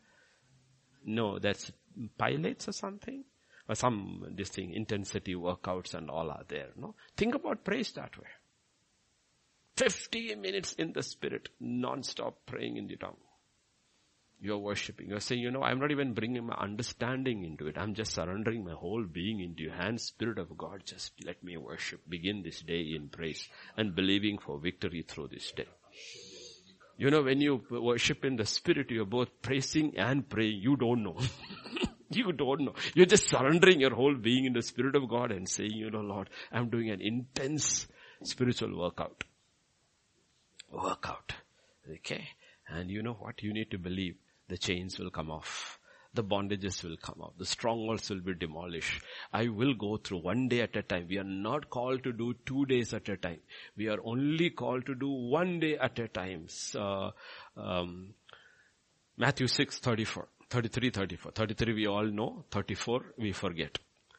[1.06, 1.72] No, that's
[2.20, 3.24] pilates or something.
[3.70, 6.96] Or some, this thing, intensity workouts and all are there, no?
[7.16, 8.28] Think about praise that way.
[9.78, 13.18] 50 minutes in the spirit, non-stop praying in the tongue.
[14.40, 15.10] You're worshipping.
[15.10, 17.78] You're saying, you know, I'm not even bringing my understanding into it.
[17.78, 20.04] I'm just surrendering my whole being into your hands.
[20.04, 22.02] Spirit of God, just let me worship.
[22.08, 23.48] Begin this day in praise
[23.78, 25.68] and believing for victory through this day.
[26.98, 30.60] You know, when you worship in the spirit, you're both praising and praying.
[30.62, 31.18] You don't know.
[32.10, 32.74] you don't know.
[32.94, 36.02] You're just surrendering your whole being in the spirit of God and saying, you know,
[36.02, 37.88] Lord, I'm doing an intense
[38.24, 39.24] spiritual workout.
[40.76, 41.34] Workout.
[41.90, 42.28] Okay.
[42.68, 43.42] And you know what?
[43.42, 44.16] You need to believe
[44.48, 45.80] the chains will come off
[46.16, 47.34] the bondages will come off.
[47.38, 49.02] The strongholds will be demolished.
[49.34, 51.08] I will go through one day at a time.
[51.10, 53.40] We are not called to do two days at a time.
[53.78, 56.46] We are only called to do one day at a time.
[56.48, 57.14] So,
[57.58, 58.14] um,
[59.18, 61.32] Matthew 6, 34, 33, 34.
[61.34, 62.46] 33 we all know.
[62.52, 63.78] 34 we forget.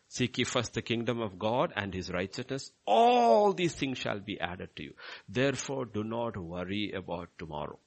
[0.09, 2.71] Seek ye first the kingdom of God and his righteousness.
[2.87, 4.95] All these things shall be added to you.
[5.29, 7.79] Therefore do not worry about tomorrow.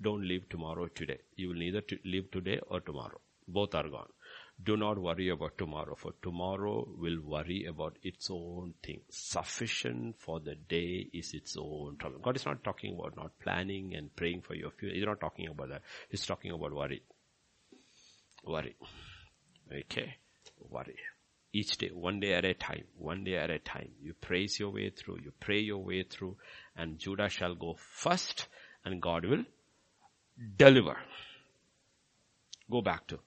[0.00, 1.18] Don't live tomorrow today.
[1.36, 1.96] You will neither to
[2.30, 3.20] today or tomorrow.
[3.48, 4.08] Both are gone.
[4.62, 9.00] Do not worry about tomorrow, for tomorrow will worry about its own thing.
[9.08, 12.20] Sufficient for the day is its own trouble.
[12.20, 14.94] God is not talking about not planning and praying for your future.
[14.94, 15.82] He's not talking about that.
[16.08, 17.02] He's talking about worry.
[18.44, 18.76] Worry.
[19.72, 20.16] Okay?
[20.74, 20.96] Worry.
[21.52, 23.90] each day, one day at a time, one day at a time.
[24.02, 26.36] You praise your way through, you pray your way through,
[26.76, 28.48] and Judah shall go first,
[28.84, 29.44] and God will
[30.56, 30.96] deliver.
[32.68, 33.20] Go back to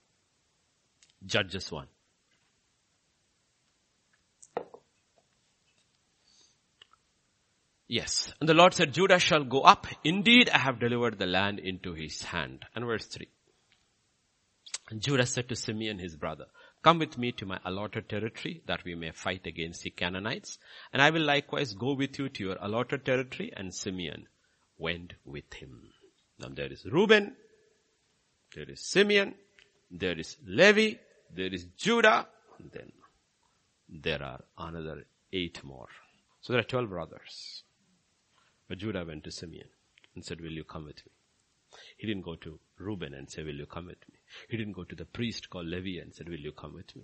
[1.26, 1.88] Judges 1.
[7.88, 8.34] Yes.
[8.42, 9.88] And the Lord said, Judah shall go up.
[10.04, 12.66] Indeed, I have delivered the land into his hand.
[12.76, 13.26] And verse 3.
[14.90, 16.48] And Judah said to Simeon, his brother,
[16.84, 20.58] come with me to my allotted territory that we may fight against the Canaanites.
[20.94, 23.52] And I will likewise go with you to your allotted territory.
[23.56, 24.28] And Simeon
[24.78, 25.90] went with him.
[26.40, 27.36] Now there is Reuben,
[28.56, 29.34] there is Simeon,
[29.90, 30.98] there is Levi,
[31.34, 32.28] there is Judah,
[32.60, 32.92] and then
[33.90, 35.88] there are another eight more.
[36.42, 37.64] So there are twelve brothers.
[38.70, 39.68] But Judah went to Simeon
[40.14, 41.12] and said, will you come with me?
[41.98, 44.17] He didn't go to Reuben and say, will you come with me?
[44.50, 47.04] He didn't go to the priest called Levi and said, will you come with me?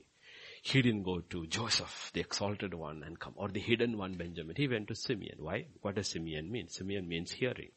[0.61, 4.55] He didn't go to Joseph, the exalted one and come, or the hidden one, Benjamin.
[4.55, 5.37] He went to Simeon.
[5.39, 5.65] Why?
[5.81, 6.69] What does Simeon mean?
[6.69, 7.71] Simeon means hearing.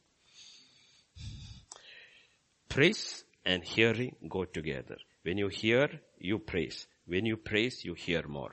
[2.69, 4.97] Praise and hearing go together.
[5.23, 5.89] When you hear,
[6.19, 6.87] you praise.
[7.07, 8.53] When you praise, you hear more.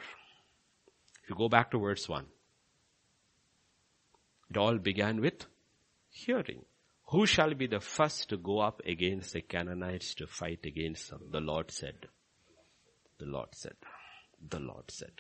[1.24, 2.26] If you go back to verse 1,
[4.50, 5.46] it all began with
[6.10, 6.66] hearing.
[7.14, 11.22] Who shall be the first to go up against the Canaanites to fight against them?
[11.30, 12.08] The Lord said.
[13.20, 13.76] The Lord said.
[14.50, 15.12] The Lord said.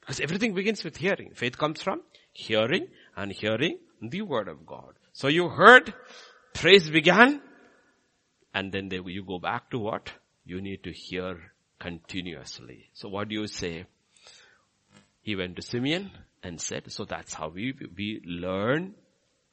[0.00, 1.30] Because everything begins with hearing.
[1.34, 4.92] Faith comes from hearing and hearing the word of God.
[5.14, 5.94] So you heard,
[6.52, 7.40] praise began,
[8.52, 10.12] and then they, you go back to what?
[10.44, 12.90] You need to hear continuously.
[12.92, 13.86] So what do you say?
[15.22, 16.10] He went to Simeon,
[16.42, 16.90] and said.
[16.92, 18.94] So that's how we, we learn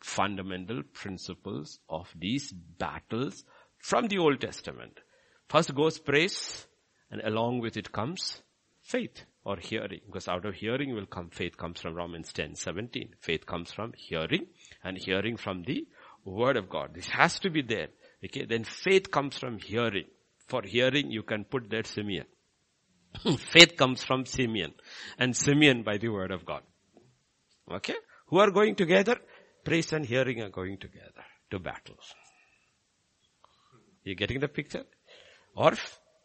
[0.02, 3.44] fundamental principles of these battles
[3.78, 5.00] from the Old Testament.
[5.48, 6.68] First goes praise
[7.12, 8.42] and along with it comes
[8.84, 13.16] faith or hearing because out of hearing will come faith comes from Romans 10, 17.
[13.20, 14.48] Faith comes from hearing
[14.84, 15.88] and hearing from the
[16.26, 16.94] word of God.
[16.94, 17.88] This has to be there.
[18.24, 18.46] Okay.
[18.46, 20.06] Then faith comes from hearing.
[20.48, 22.26] For hearing you can put that Simeon.
[23.38, 24.74] faith comes from Simeon
[25.18, 26.62] and Simeon by the word of God.
[27.72, 27.96] Okay?
[28.28, 29.18] Who are going together?
[29.64, 31.98] Praise and hearing are going together to battle.
[34.04, 34.86] You getting the picture?
[35.56, 35.74] Or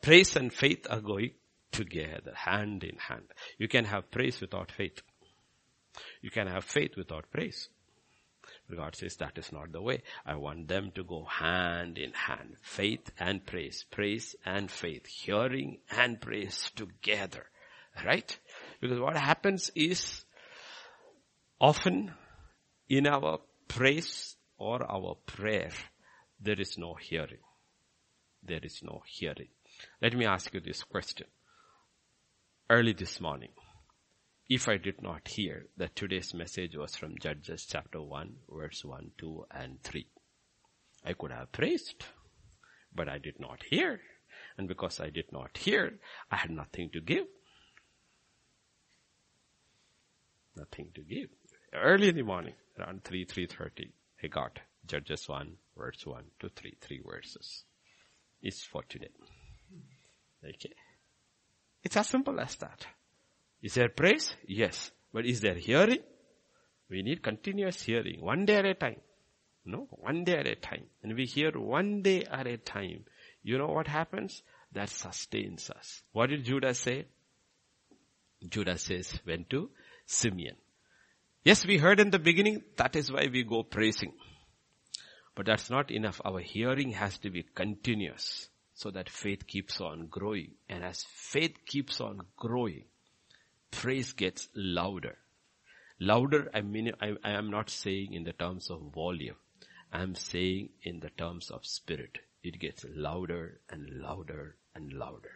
[0.02, 1.32] praise and faith are going
[1.72, 3.24] together, hand in hand.
[3.58, 5.02] You can have praise without faith.
[6.22, 7.68] You can have faith without praise.
[8.74, 10.02] God says that is not the way.
[10.24, 12.56] I want them to go hand in hand.
[12.62, 13.84] Faith and praise.
[13.90, 15.06] Praise and faith.
[15.06, 17.46] Hearing and praise together.
[18.04, 18.36] Right?
[18.80, 20.24] Because what happens is
[21.60, 22.12] Often
[22.88, 25.72] in our praise or our prayer,
[26.40, 27.42] there is no hearing.
[28.42, 29.48] There is no hearing.
[30.02, 31.26] Let me ask you this question.
[32.68, 33.52] Early this morning,
[34.48, 39.12] if I did not hear that today's message was from Judges chapter 1, verse 1,
[39.18, 40.06] 2, and 3,
[41.06, 42.04] I could have praised,
[42.94, 44.00] but I did not hear.
[44.56, 45.98] And because I did not hear,
[46.30, 47.26] I had nothing to give.
[50.56, 51.30] Nothing to give
[51.74, 53.90] early in the morning, around 3, 3.30,
[54.22, 57.64] I got Judges 1, verse 1 to 3, three verses.
[58.42, 59.10] It's for today.
[60.44, 60.72] Okay.
[61.82, 62.86] It's as simple as that.
[63.62, 64.36] Is there praise?
[64.46, 64.90] Yes.
[65.12, 66.00] But is there hearing?
[66.90, 69.00] We need continuous hearing, one day at a time.
[69.64, 70.84] No, one day at a time.
[71.02, 73.04] And we hear one day at a time.
[73.42, 74.42] You know what happens?
[74.72, 76.02] That sustains us.
[76.12, 77.06] What did Judah say?
[78.46, 79.70] Judah says, went to
[80.04, 80.56] Simeon.
[81.44, 84.14] Yes, we heard in the beginning, that is why we go praising.
[85.34, 86.18] But that's not enough.
[86.24, 90.52] Our hearing has to be continuous so that faith keeps on growing.
[90.70, 92.84] And as faith keeps on growing,
[93.70, 95.18] praise gets louder.
[96.00, 99.36] Louder, I mean, I, I am not saying in the terms of volume.
[99.92, 102.20] I am saying in the terms of spirit.
[102.42, 105.34] It gets louder and louder and louder.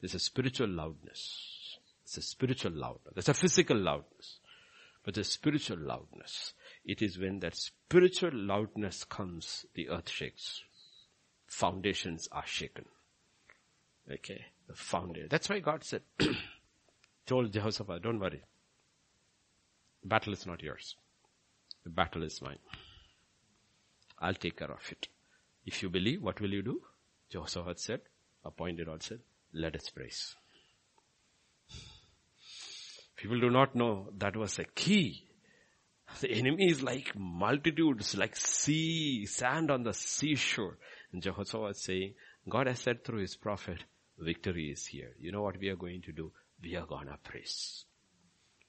[0.00, 1.78] There's a spiritual loudness.
[2.04, 3.14] It's a spiritual loudness.
[3.14, 4.40] There's a physical loudness
[5.08, 6.52] but the spiritual loudness.
[6.84, 10.62] It is when that spiritual loudness comes, the earth shakes.
[11.46, 12.84] Foundations are shaken.
[14.12, 15.28] Okay, the foundation.
[15.30, 16.02] That's why God said,
[17.26, 18.42] told Jehoshaphat, don't worry.
[20.04, 20.94] Battle is not yours.
[21.84, 22.58] The battle is mine.
[24.18, 25.08] I'll take care of it.
[25.64, 26.82] If you believe, what will you do?
[27.30, 28.00] Jehoshaphat said,
[28.44, 29.20] appointed all said,
[29.54, 30.36] let us praise.
[33.18, 35.24] People do not know that was a key.
[36.20, 40.78] The enemy is like multitudes, like sea, sand on the seashore.
[41.12, 42.14] And Jehoshaphat was saying,
[42.48, 43.84] God has said through his prophet,
[44.18, 45.10] victory is here.
[45.20, 46.32] You know what we are going to do?
[46.62, 47.84] we are gonna praise.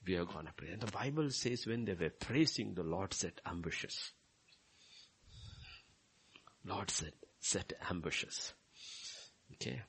[0.05, 0.71] We are gonna praise.
[0.73, 4.11] And the Bible says when they were praising, the Lord set ambushes.
[6.65, 8.53] Lord said, set ambushes.
[9.53, 9.81] Okay.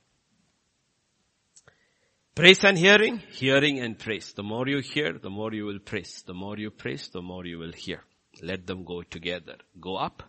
[2.33, 4.31] Praise and hearing, hearing and praise.
[4.31, 6.23] The more you hear, the more you will praise.
[6.25, 8.05] The more you praise, the more you will hear.
[8.41, 9.57] Let them go together.
[9.81, 10.23] Go up,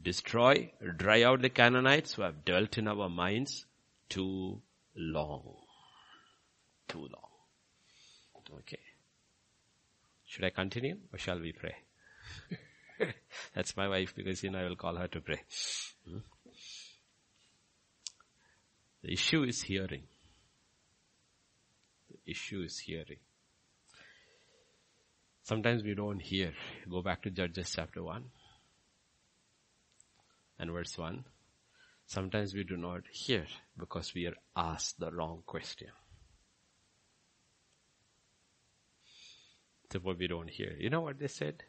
[0.00, 3.64] destroy, dry out the Canaanites who have dwelt in our minds
[4.10, 4.60] too
[4.94, 5.56] long.
[6.86, 8.58] Too long.
[8.58, 8.80] Okay.
[10.26, 11.76] Should I continue or shall we pray?
[13.54, 15.40] That's my wife because you know I will call her to pray.
[16.06, 16.18] Hmm?
[19.02, 20.02] The issue is hearing.
[22.28, 23.18] Issue is hearing.
[25.42, 26.52] Sometimes we don't hear.
[26.90, 28.22] Go back to Judges chapter 1
[30.58, 31.24] and verse 1.
[32.04, 33.46] Sometimes we do not hear
[33.78, 35.88] because we are asked the wrong question.
[39.90, 40.76] So what we don't hear.
[40.78, 41.62] You know what they said?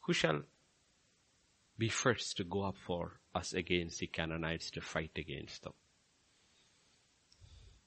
[0.00, 0.42] Who shall
[1.78, 5.72] be first to go up for us against the Canaanites to fight against them?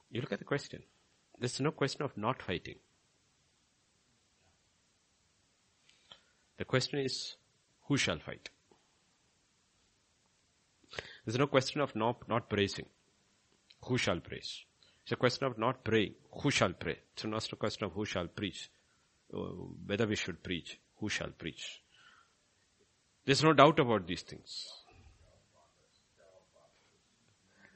[0.09, 0.81] You look at the question.
[1.39, 2.75] There's no question of not fighting.
[6.57, 7.35] The question is,
[7.87, 8.49] who shall fight?
[11.25, 12.85] There's no question of not, not praising.
[13.85, 14.65] Who shall praise?
[15.03, 16.15] It's a question of not praying.
[16.41, 16.97] Who shall pray?
[17.13, 18.69] It's not a question of who shall preach.
[19.33, 19.37] Uh,
[19.85, 20.77] whether we should preach.
[20.97, 21.81] Who shall preach?
[23.25, 24.67] There's no doubt about these things.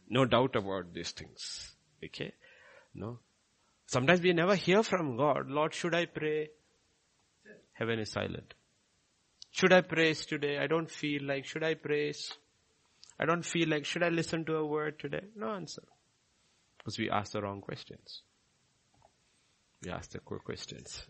[0.10, 1.76] No doubt about these things.
[2.04, 2.34] Okay?
[2.94, 3.20] No.
[3.94, 5.52] Sometimes we never hear from God.
[5.52, 6.50] Lord, should I pray?
[7.74, 8.56] Heaven is silent.
[9.52, 10.58] Should I praise today?
[10.58, 12.32] I don't feel like, should I praise?
[13.20, 15.26] I don't feel like, should I listen to a word today?
[15.36, 15.84] No answer.
[16.80, 18.24] Because we ask the wrong questions.
[19.84, 21.06] We ask the core questions.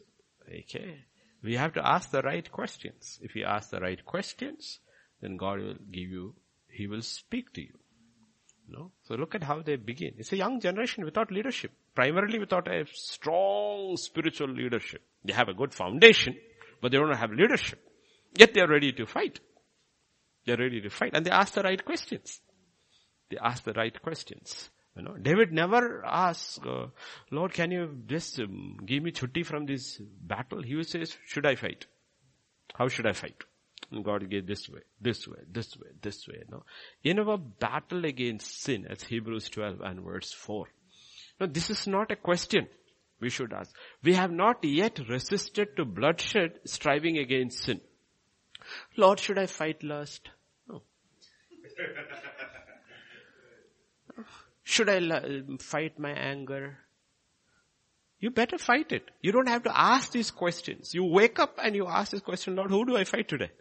[0.46, 1.06] Okay.
[1.42, 3.18] We have to ask the right questions.
[3.22, 4.80] If you ask the right questions,
[5.22, 6.36] then God will give you,
[6.70, 7.80] He will speak to you.
[8.68, 8.92] No?
[9.04, 10.14] So look at how they begin.
[10.18, 11.72] It's a young generation without leadership.
[11.94, 15.02] Primarily without a strong spiritual leadership.
[15.24, 16.38] They have a good foundation,
[16.82, 17.80] but they don't have leadership.
[18.36, 19.40] Yet they are ready to fight.
[20.46, 21.12] They're ready to fight.
[21.14, 22.42] And they ask the right questions.
[23.30, 24.70] They ask the right questions.
[24.96, 26.88] You know, David never asks, uh,
[27.32, 30.62] Lord, can you just um, give me chutti from this battle?
[30.62, 31.88] He will say, should I fight?
[32.76, 33.44] How should I fight?
[34.02, 36.44] God gave this way, this way, this way, this way.
[36.50, 36.64] No?
[37.04, 40.66] In our battle against sin, as Hebrews 12 and verse 4.
[41.40, 42.68] Now this is not a question
[43.20, 43.76] we should ask.
[44.04, 47.82] We have not yet resisted to bloodshed striving against sin.
[48.98, 50.30] Lord, should I fight lust?
[50.68, 50.82] No.
[54.64, 56.78] should I fight my anger?
[58.20, 59.10] You better fight it.
[59.22, 60.94] You don't have to ask these questions.
[60.94, 63.52] You wake up and you ask this question, Lord, who do I fight today?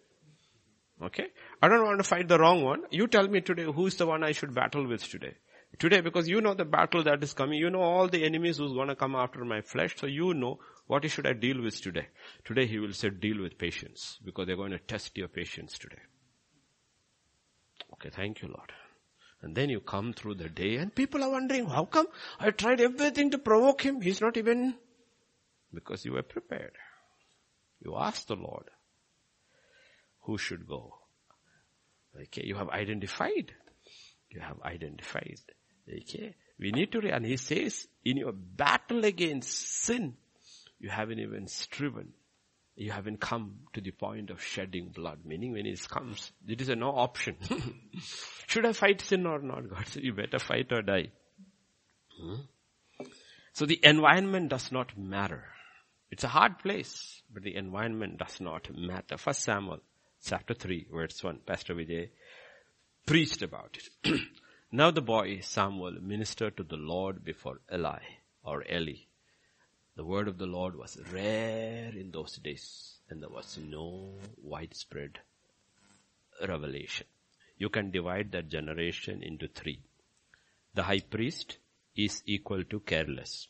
[1.03, 1.27] Okay?
[1.61, 2.83] I don't want to fight the wrong one.
[2.91, 5.35] You tell me today who's the one I should battle with today.
[5.79, 8.75] Today, because you know the battle that is coming, you know all the enemies who's
[8.75, 12.09] gonna come after my flesh, so you know what should I deal with today.
[12.45, 16.03] Today he will say deal with patience, because they're going to test your patience today.
[17.95, 18.73] Okay, thank you Lord.
[19.41, 22.07] And then you come through the day and people are wondering, how come
[22.39, 24.03] I tried everything to provoke him?
[24.03, 24.75] He's not even,
[25.73, 26.73] because you were prepared.
[27.81, 28.65] You asked the Lord,
[30.23, 30.99] who should go?
[32.21, 33.53] Okay, you have identified.
[34.31, 35.41] You have identified.
[35.89, 36.35] Okay.
[36.59, 40.15] We need to, and he says, in your battle against sin,
[40.79, 42.13] you haven't even striven.
[42.77, 45.21] You haven't come to the point of shedding blood.
[45.25, 47.37] Meaning when it comes, it is a no option.
[48.47, 49.69] Should I fight sin or not?
[49.69, 51.09] God said, you better fight or die.
[52.19, 52.35] Hmm?
[53.53, 55.45] So the environment does not matter.
[56.11, 59.17] It's a hard place, but the environment does not matter.
[59.19, 59.81] First Samuel
[60.25, 62.09] chapter 3 verse 1, Pastor Vijay
[63.07, 64.21] preached about it.
[64.73, 67.99] now the boy Samuel ministered to the Lord before Eli
[68.45, 68.95] or Eli.
[69.97, 75.19] The word of the Lord was rare in those days and there was no widespread
[76.47, 77.07] revelation.
[77.59, 79.81] You can divide that generation into three.
[80.75, 81.59] The high priest
[81.97, 83.49] is equal to careless.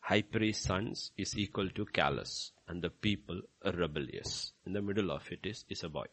[0.00, 4.52] High priest's sons is equal to callous and the people are rebellious.
[4.66, 6.04] In the middle of it is, is a boy.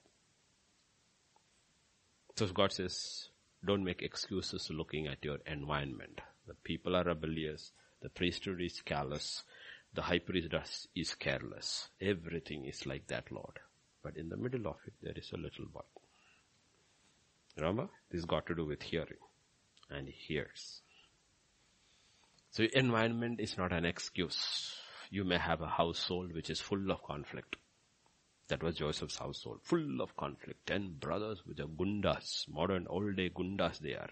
[2.36, 3.30] So God says,
[3.66, 6.22] don't make excuses looking at your environment.
[6.48, 7.72] The people are rebellious.
[8.02, 9.44] The priesthood is callous.
[9.94, 10.54] The high priest
[10.96, 11.90] is careless.
[12.02, 13.60] Everything is like that, Lord.
[14.04, 15.82] But in the middle of it, there is a little boy.
[17.58, 17.90] Remember?
[18.12, 19.24] This got to do with hearing.
[19.90, 20.82] And he hears.
[22.52, 24.76] So environment is not an excuse.
[25.10, 27.56] You may have a household which is full of conflict.
[28.48, 30.68] That was Joseph's household, full of conflict.
[30.68, 34.10] Ten brothers which are gundas, modern old day gundas they are.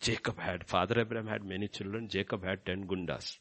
[0.00, 3.38] Jacob had, Father Abraham had many children, Jacob had ten gundas.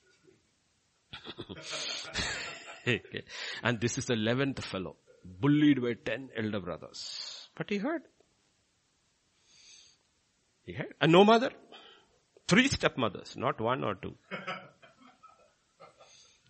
[2.87, 3.23] okay.
[3.61, 7.49] And this is the eleventh fellow, bullied by ten elder brothers.
[7.55, 8.03] But he heard.
[10.65, 10.93] He heard.
[11.01, 11.51] And no mother.
[12.47, 14.15] Three stepmothers, not one or two.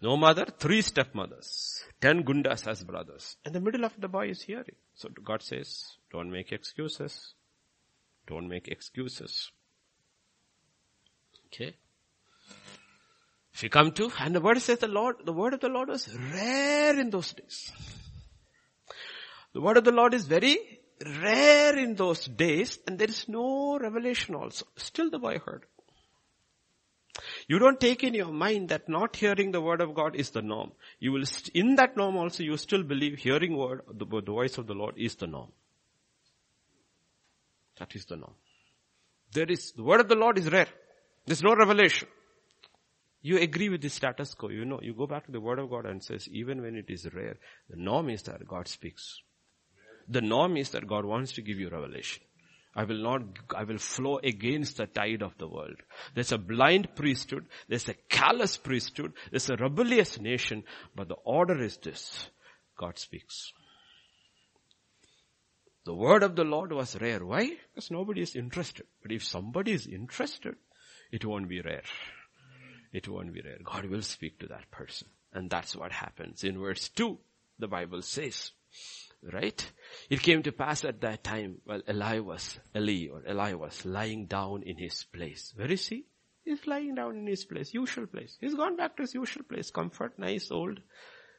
[0.04, 1.82] No mother, three stepmothers.
[2.02, 3.38] Ten gundas as brothers.
[3.46, 4.76] And the middle of the boy is hearing.
[4.96, 7.34] So God says, don't make excuses.
[8.28, 9.50] Don't make excuses.
[11.46, 11.74] Okay.
[13.54, 15.88] If you come to, and the word says the Lord, the word of the Lord
[15.88, 17.72] was rare in those days.
[19.54, 20.58] The word of the Lord is very
[21.22, 24.66] rare in those days and there is no revelation also.
[24.76, 25.64] Still the boy heard.
[27.48, 30.42] You don't take in your mind that not hearing the word of God is the
[30.42, 30.72] norm.
[31.00, 34.58] You will, st- in that norm also you still believe hearing word, the, the voice
[34.58, 35.52] of the Lord is the norm.
[37.80, 38.36] That is the norm.
[39.34, 40.68] There is, the word of the Lord is rare.
[41.26, 42.08] There's no revelation.
[43.22, 44.50] You agree with the status quo.
[44.50, 46.90] You know, you go back to the word of God and says, even when it
[46.90, 47.38] is rare,
[47.70, 49.22] the norm is that God speaks.
[50.10, 52.24] The norm is that God wants to give you revelation.
[52.76, 53.22] I will not,
[53.56, 55.78] I will flow against the tide of the world.
[56.16, 60.64] There's a blind priesthood, there's a callous priesthood, there's a rebellious nation,
[60.96, 62.30] but the order is this.
[62.78, 63.54] God speaks.
[65.86, 67.24] The word of the Lord was rare.
[67.24, 67.52] Why?
[67.74, 68.86] Because nobody is interested.
[69.02, 70.56] But if somebody is interested,
[71.12, 71.84] it won't be rare.
[72.94, 73.58] It won't be rare.
[73.64, 75.10] God will speak to that person.
[75.34, 76.44] And that's what happens.
[76.44, 77.18] In verse 2,
[77.60, 78.52] the Bible says,
[79.32, 79.72] right?
[80.10, 84.26] It came to pass at that time while Eli was, Eli or Eli was lying
[84.26, 85.54] down in his place.
[85.56, 86.06] Where is he?
[86.44, 88.38] He's lying down in his place, usual place.
[88.42, 89.72] He's gone back to his usual place.
[89.72, 90.82] Comfort, nice old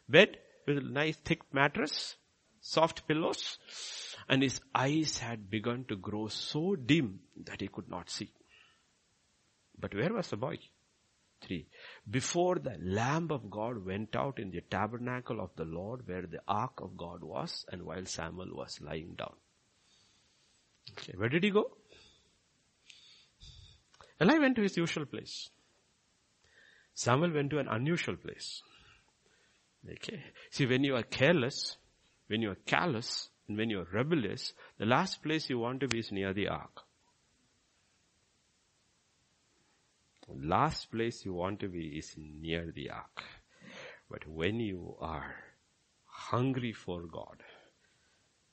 [0.08, 2.16] bed with a nice thick mattress,
[2.60, 3.58] soft pillows,
[4.28, 8.32] and his eyes had begun to grow so dim that he could not see.
[9.78, 10.58] But where was the boy?
[11.44, 11.66] 3.
[12.10, 16.40] Before the Lamb of God went out in the tabernacle of the Lord where the
[16.46, 19.34] ark of God was and while Samuel was lying down.
[20.92, 21.70] Okay, where did he go?
[24.20, 25.50] Eli went to his usual place.
[26.94, 28.62] Samuel went to an unusual place.
[29.90, 30.22] Okay.
[30.50, 31.76] See, when you are careless,
[32.28, 35.88] when you are callous, and when you are rebellious, the last place you want to
[35.88, 36.82] be is near the ark.
[40.28, 43.22] Last place you want to be is near the ark.
[44.10, 45.34] But when you are
[46.06, 47.42] hungry for God,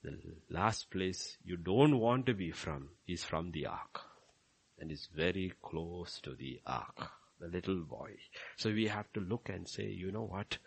[0.03, 0.17] the
[0.49, 4.01] last place you don't want to be from is from the ark.
[4.80, 8.15] And is very close to the ark, the little boy.
[8.57, 10.57] So we have to look and say, you know what?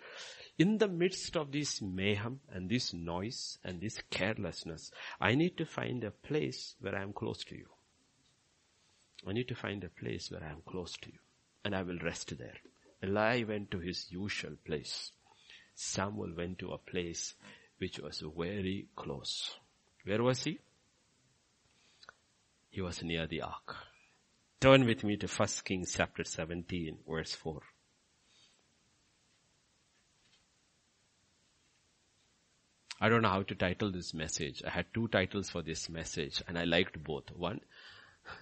[0.57, 5.67] In the midst of this mayhem and this noise and this carelessness, I need to
[5.67, 7.74] find a place where I am close to you.
[9.27, 11.19] I need to find a place where I am close to you
[11.65, 12.57] and I will rest there.
[13.03, 15.13] Eli went to his usual place.
[15.75, 17.35] Samuel went to a place
[17.79, 19.57] which was very close.
[20.05, 20.59] Where was he?
[22.71, 23.77] He was near the ark.
[24.61, 27.61] Turn with me to 1 Kings chapter 17 verse 4.
[33.01, 34.63] I don't know how to title this message.
[34.67, 37.31] I had two titles for this message and I liked both.
[37.37, 37.61] One,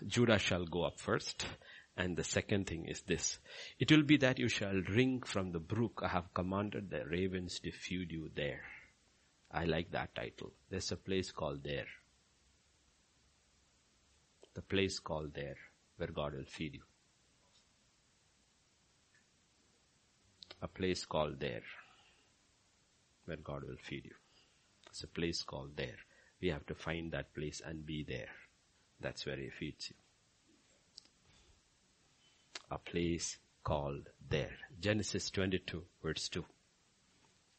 [0.06, 1.46] Judah shall go up first.
[1.96, 3.38] And the second thing is this.
[3.78, 6.00] It will be that you shall drink from the brook.
[6.02, 8.62] I have commanded the ravens to feed you there.
[9.50, 10.52] I like that title.
[10.70, 11.86] There's a place called there.
[14.54, 15.56] The place called there
[15.98, 16.82] where God will feed you.
[20.62, 21.62] A place called there
[23.26, 24.14] where God will feed you.
[24.88, 25.98] It's a place called there.
[26.40, 28.30] We have to find that place and be there.
[29.02, 29.96] That's where he feeds you.
[32.70, 34.56] A place called there.
[34.80, 36.44] Genesis 22 verse 2.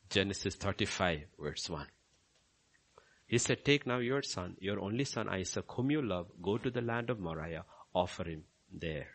[0.09, 1.85] Genesis 35 verse 1.
[3.27, 6.69] He said, take now your son, your only son Isaac, whom you love, go to
[6.69, 9.07] the land of Moriah, offer him there.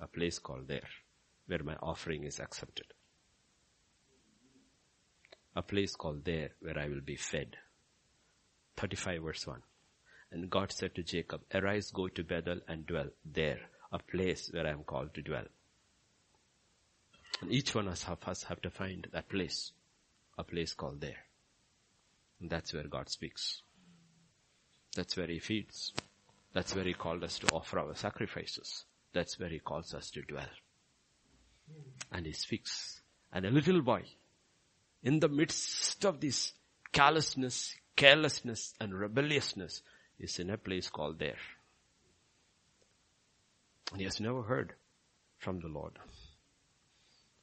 [0.00, 0.88] A place called there,
[1.46, 2.86] where my offering is accepted.
[5.54, 7.56] A place called there, where I will be fed.
[8.76, 9.62] 35 verse 1.
[10.32, 13.60] And God said to Jacob, arise, go to Bethel and dwell there,
[13.92, 15.46] a place where I am called to dwell.
[17.40, 19.72] And each one of us have to find that place,
[20.38, 21.24] a place called there.
[22.40, 23.62] And that's where God speaks.
[24.94, 25.92] That's where He feeds.
[26.52, 28.84] That's where He called us to offer our sacrifices.
[29.12, 30.48] That's where he calls us to dwell.
[32.12, 33.00] And he speaks.
[33.32, 34.02] And a little boy,
[35.02, 36.52] in the midst of this
[36.92, 39.82] callousness, carelessness, and rebelliousness,
[40.20, 41.38] is in a place called there.
[43.90, 44.74] And he has never heard
[45.38, 45.98] from the Lord.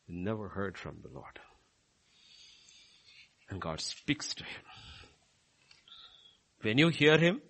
[0.07, 1.39] Never heard from the Lord.
[3.49, 4.63] And God speaks to him.
[6.61, 7.41] When you hear him,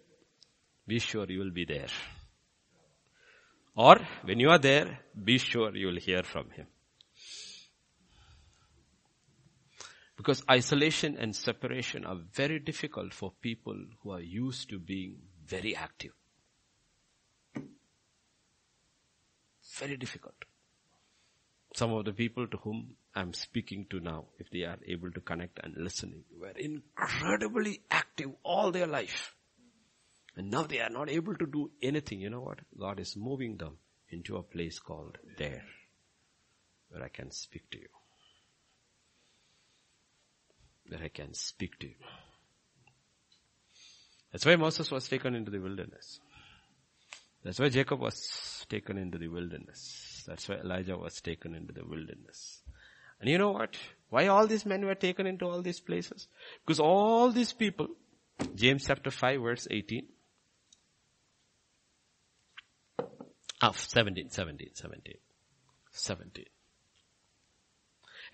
[0.87, 1.87] be sure you will be there.
[3.75, 6.67] Or when you are there, be sure you will hear from him.
[10.17, 15.75] Because isolation and separation are very difficult for people who are used to being very
[15.75, 16.11] active.
[19.79, 20.33] Very difficult.
[21.75, 25.21] Some of the people to whom I'm speaking to now, if they are able to
[25.21, 29.35] connect and listening, were incredibly active all their life.
[30.35, 32.21] And now they are not able to do anything.
[32.21, 32.59] You know what?
[32.79, 33.77] God is moving them
[34.09, 35.65] into a place called there,
[36.89, 37.89] where I can speak to you.
[40.89, 41.95] Where I can speak to you.
[44.31, 46.19] That's why Moses was taken into the wilderness.
[47.43, 50.23] That's why Jacob was taken into the wilderness.
[50.27, 52.61] That's why Elijah was taken into the wilderness.
[53.19, 53.77] And you know what?
[54.09, 56.27] Why all these men were taken into all these places?
[56.65, 57.87] Because all these people,
[58.55, 60.07] James chapter 5 verse 18,
[63.59, 65.15] Ah, 17, 17, 17,
[65.91, 66.45] 17.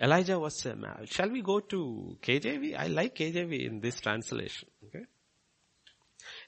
[0.04, 1.06] Elijah was a man.
[1.06, 2.78] Shall we go to KJV?
[2.78, 4.68] I like KJV in this translation.
[4.86, 5.06] Okay.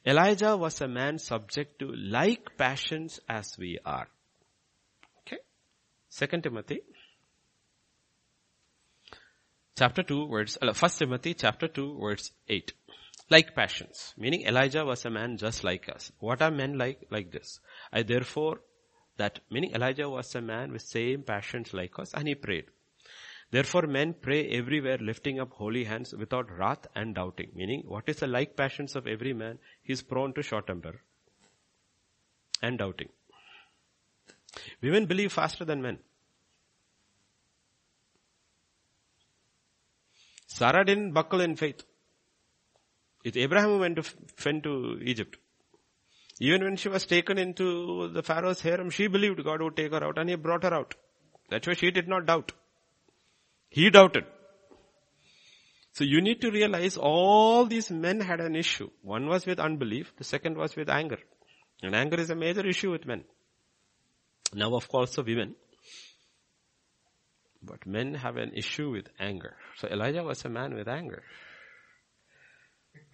[0.06, 4.10] Elijah was a man subject to like passions as we are.
[5.22, 5.38] Okay.
[6.10, 6.82] Second Timothy.
[9.78, 12.74] Chapter 2 verse, uh, First Timothy chapter 2 verse 8.
[13.30, 14.14] Like passions.
[14.18, 16.12] Meaning Elijah was a man just like us.
[16.20, 17.08] What are men like?
[17.10, 17.62] Like this.
[17.94, 18.60] I therefore,
[19.16, 22.66] that, meaning Elijah was a man with same passions like us and he prayed.
[23.52, 27.52] Therefore men pray everywhere lifting up holy hands without wrath and doubting.
[27.56, 29.60] Meaning, what is the like passions of every man?
[29.84, 31.02] He is prone to short temper
[32.62, 33.10] and doubting.
[34.82, 36.00] Women believe faster than men.
[40.48, 41.84] Sarah didn't buckle in faith.
[43.24, 44.04] It's Abraham who went to,
[44.46, 45.38] went to Egypt.
[46.40, 50.04] Even when she was taken into the Pharaoh's harem, she believed God would take her
[50.04, 50.96] out and he brought her out.
[51.50, 52.52] That's why she did not doubt.
[53.76, 54.24] He doubted.
[55.92, 58.90] So you need to realize all these men had an issue.
[59.02, 61.18] One was with unbelief, the second was with anger.
[61.84, 63.26] And anger is a major issue with men.
[64.54, 65.56] Now of course the women.
[67.62, 69.58] But men have an issue with anger.
[69.76, 71.24] So Elijah was a man with anger.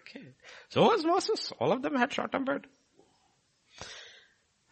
[0.00, 0.26] okay.
[0.70, 1.52] So was Moses.
[1.60, 2.66] All of them had short-tempered.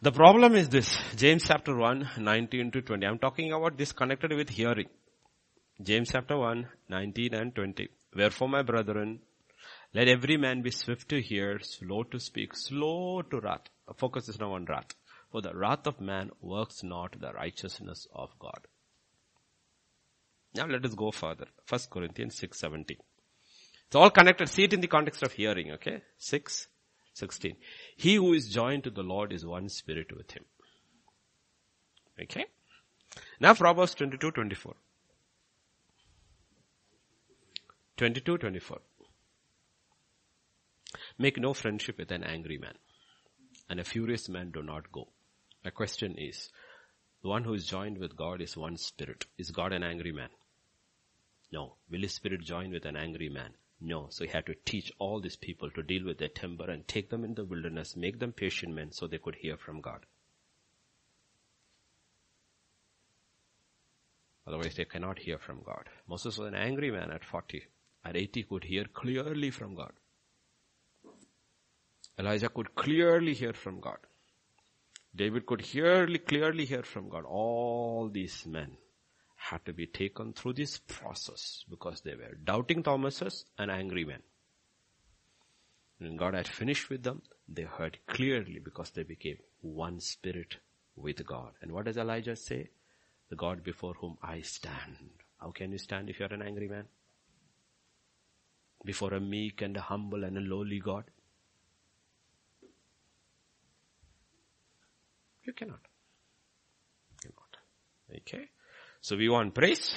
[0.01, 0.97] The problem is this.
[1.17, 3.05] James chapter 1, 19 to 20.
[3.05, 4.87] I'm talking about this connected with hearing.
[5.81, 7.89] James chapter 1, 19 and 20.
[8.15, 9.19] Wherefore my brethren,
[9.93, 13.67] let every man be swift to hear, slow to speak, slow to wrath.
[13.97, 14.95] Focus is now on wrath.
[15.33, 18.67] For the wrath of man works not the righteousness of God.
[20.55, 21.47] Now let us go further.
[21.67, 22.95] 1 Corinthians 6, 17.
[23.87, 24.47] It's all connected.
[24.47, 26.03] See it in the context of hearing, okay?
[26.19, 26.69] 6,
[27.19, 27.55] 16.
[27.95, 30.45] He who is joined to the Lord is one spirit with him.
[32.21, 32.45] Okay?
[33.39, 34.75] Now Proverbs 22, 24.
[37.97, 38.79] 22, 24.
[41.17, 42.75] Make no friendship with an angry man,
[43.69, 45.09] and a furious man do not go.
[45.63, 46.49] My question is,
[47.21, 49.25] the one who is joined with God is one spirit.
[49.37, 50.29] Is God an angry man?
[51.51, 51.75] No.
[51.89, 53.51] Will his spirit join with an angry man?
[53.81, 54.07] No.
[54.09, 57.09] So he had to teach all these people to deal with their temper and take
[57.09, 60.05] them in the wilderness, make them patient men so they could hear from God.
[64.45, 65.87] Otherwise they cannot hear from God.
[66.07, 67.63] Moses was an angry man at 40.
[68.03, 69.91] At 80 could hear clearly from God.
[72.17, 73.97] Elijah could clearly hear from God.
[75.15, 77.23] David could clearly, clearly hear from God.
[77.25, 78.77] All these men
[79.39, 84.21] had to be taken through this process because they were doubting Thomases and angry men.
[85.97, 90.57] When God had finished with them, they heard clearly because they became one spirit
[90.95, 91.51] with God.
[91.61, 92.69] And what does Elijah say?
[93.29, 95.09] The God before whom I stand.
[95.39, 96.85] How can you stand if you're an angry man?
[98.83, 101.05] Before a meek and a humble and a lowly God?
[105.43, 105.79] You cannot.
[107.23, 108.21] You cannot.
[108.21, 108.49] Okay?
[109.01, 109.95] So we want praise,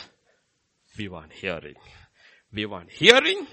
[0.97, 1.75] we want hearing.
[2.53, 3.47] We want hearing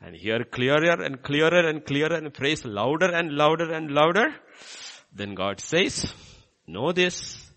[0.00, 4.34] and hear clearer and clearer and clearer and praise louder and louder and louder.
[5.12, 6.12] Then God says,
[6.66, 7.50] know this.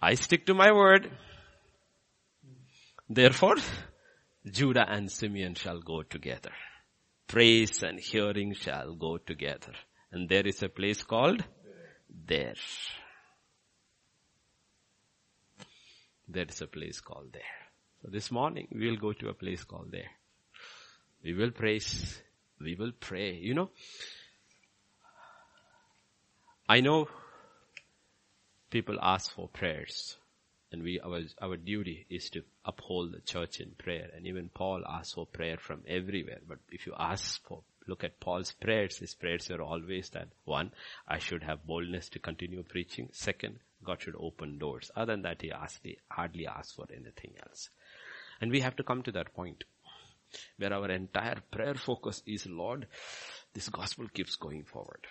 [0.00, 1.10] I stick to my word.
[3.08, 3.56] Therefore,
[4.50, 6.52] Judah and Simeon shall go together.
[7.28, 9.72] Praise and hearing shall go together.
[10.10, 11.44] And there is a place called
[12.26, 12.54] there.
[16.34, 17.42] There is a place called there.
[18.02, 20.10] So this morning we will go to a place called there.
[21.22, 22.20] We will praise.
[22.60, 23.34] We will pray.
[23.34, 23.70] You know,
[26.68, 27.08] I know
[28.70, 30.16] people ask for prayers
[30.74, 34.10] and we, our, our duty is to uphold the church in prayer.
[34.12, 36.40] And even Paul asked for prayer from everywhere.
[36.48, 40.72] But if you ask for, look at Paul's prayers, his prayers are always that one,
[41.06, 43.08] I should have boldness to continue preaching.
[43.12, 44.90] Second, God should open doors.
[44.96, 45.52] Other than that, he
[45.82, 47.70] he hardly asked for anything else.
[48.40, 49.64] And we have to come to that point
[50.56, 52.86] where our entire prayer focus is, Lord,
[53.52, 55.06] this gospel keeps going forward.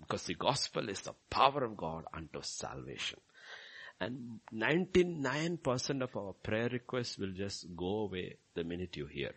[0.00, 3.20] Because the gospel is the power of God unto salvation.
[4.00, 9.32] And 99% of our prayer requests will just go away the minute you hear.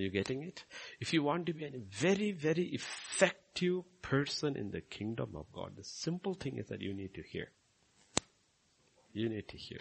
[0.00, 0.64] Are you getting it?
[0.98, 5.72] If you want to be a very, very effective person in the kingdom of God,
[5.76, 7.48] the simple thing is that you need to hear.
[9.12, 9.80] You need to hear.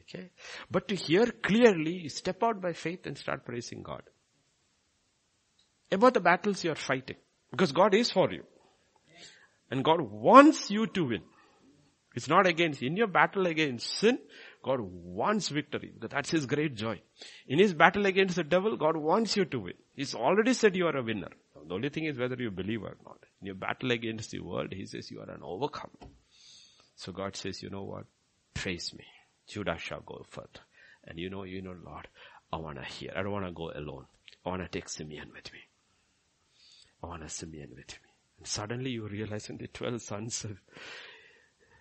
[0.00, 0.30] Okay?
[0.68, 4.02] But to hear clearly, step out by faith and start praising God.
[5.92, 7.16] About the battles you are fighting.
[7.52, 8.42] Because God is for you.
[9.70, 11.22] And God wants you to win.
[12.16, 14.18] It's not against, in your battle against sin,
[14.62, 15.92] God wants victory.
[16.00, 17.00] That's His great joy.
[17.46, 19.74] In His battle against the devil, God wants you to win.
[19.94, 21.30] He's already said you are a winner.
[21.66, 23.18] The only thing is whether you believe or not.
[23.40, 26.10] In your battle against the world, He says you are an overcomer.
[26.96, 28.04] So God says, you know what?
[28.52, 29.04] Praise me.
[29.48, 30.60] Judah shall go further.
[31.04, 32.08] And you know, you know, Lord,
[32.52, 33.12] I want to hear.
[33.16, 34.04] I don't want to go alone.
[34.44, 35.60] I want to take Simeon with me.
[37.02, 38.10] I want a Simeon with me.
[38.38, 40.58] And suddenly you realize in the 12 sons of,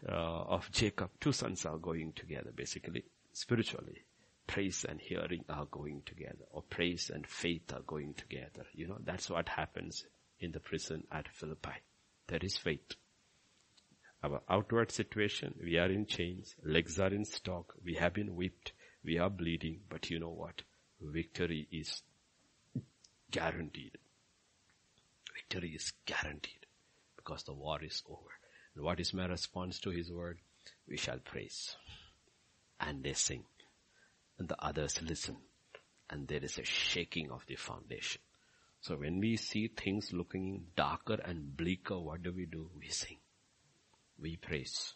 [0.08, 3.04] uh, of Jacob, two sons are going together basically,
[3.34, 4.04] spiritually.
[4.48, 8.66] Praise and hearing are going together, or praise and faith are going together.
[8.74, 10.06] You know, that's what happens
[10.40, 11.84] in the prison at Philippi.
[12.28, 12.96] There is faith.
[14.24, 18.74] Our outward situation, we are in chains, legs are in stock, we have been whipped,
[19.04, 20.64] we are bleeding, but you know what?
[21.00, 22.02] Victory is
[23.32, 23.98] guaranteed.
[25.36, 26.66] Victory is guaranteed
[27.16, 28.39] because the war is over.
[28.76, 30.40] And what is my response to his word?
[30.88, 31.76] We shall praise.
[32.80, 33.44] And they sing.
[34.38, 35.38] And the others listen.
[36.10, 38.22] And there is a shaking of the foundation.
[38.82, 42.70] So when we see things looking darker and bleaker, what do we do?
[42.80, 43.18] We sing.
[44.18, 44.94] We praise.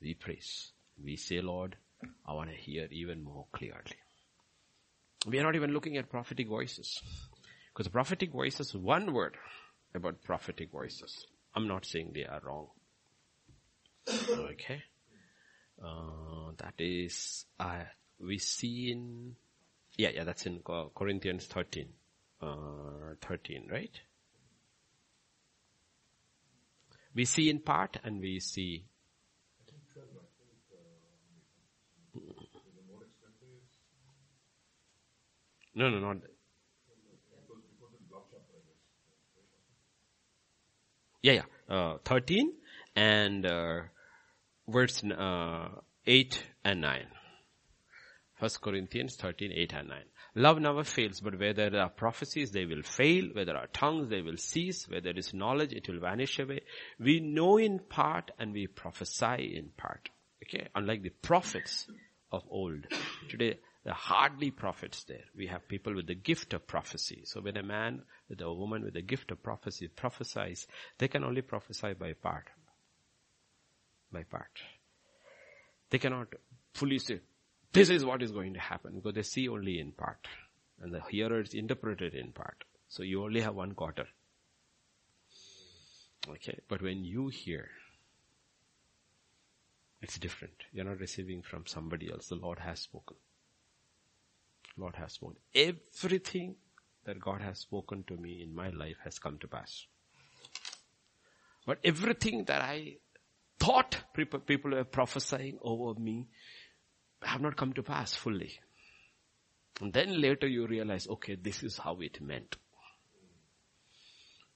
[0.00, 0.72] We praise.
[1.02, 1.76] We say, Lord,
[2.26, 3.96] I want to hear even more clearly.
[5.26, 7.00] We are not even looking at prophetic voices.
[7.72, 9.36] Because prophetic voices, one word
[9.94, 11.26] about prophetic voices.
[11.54, 12.68] I'm not saying they are wrong.
[14.08, 14.82] Okay.
[15.82, 17.84] Uh, that is, uh,
[18.20, 19.36] we see in,
[19.96, 20.60] yeah, yeah, that's in
[20.94, 21.88] Corinthians 13,
[22.42, 22.46] uh,
[23.20, 24.00] 13, right?
[27.14, 28.84] We see in part and we see.
[35.74, 36.16] No, no, not.
[41.22, 41.42] Yeah, yeah.
[41.68, 42.52] Uh, 13
[42.96, 43.80] and uh,
[44.68, 45.68] verse uh,
[46.06, 47.06] 8 and 9.
[48.38, 49.98] First Corinthians 13, 8 and 9.
[50.36, 53.24] Love never fails, but where there are prophecies, they will fail.
[53.32, 54.88] Where there are tongues, they will cease.
[54.88, 56.60] Where there is knowledge, it will vanish away.
[57.00, 60.08] We know in part and we prophesy in part.
[60.44, 60.68] Okay?
[60.74, 61.90] Unlike the prophets
[62.30, 62.86] of old.
[63.28, 65.24] Today, there are hardly prophets there.
[65.36, 67.22] We have people with the gift of prophecy.
[67.24, 70.66] So when a man with a woman with the gift of prophecy prophesies,
[70.98, 72.44] they can only prophesy by part.
[74.12, 74.62] By part.
[75.90, 76.28] They cannot
[76.74, 77.20] fully say,
[77.72, 80.26] this is what is going to happen because they see only in part
[80.80, 82.64] and the hearers interpret it in part.
[82.88, 84.06] So you only have one quarter.
[86.28, 87.68] Okay, but when you hear,
[90.00, 90.54] it's different.
[90.72, 92.28] You're not receiving from somebody else.
[92.28, 93.16] The Lord has spoken.
[94.76, 95.36] Lord has spoken.
[95.54, 96.56] Everything
[97.04, 99.86] that God has spoken to me in my life has come to pass.
[101.66, 102.96] But everything that I
[103.58, 106.26] thought people were prophesying over me
[107.22, 108.60] have not come to pass fully.
[109.80, 112.56] And then later you realize, okay, this is how it meant.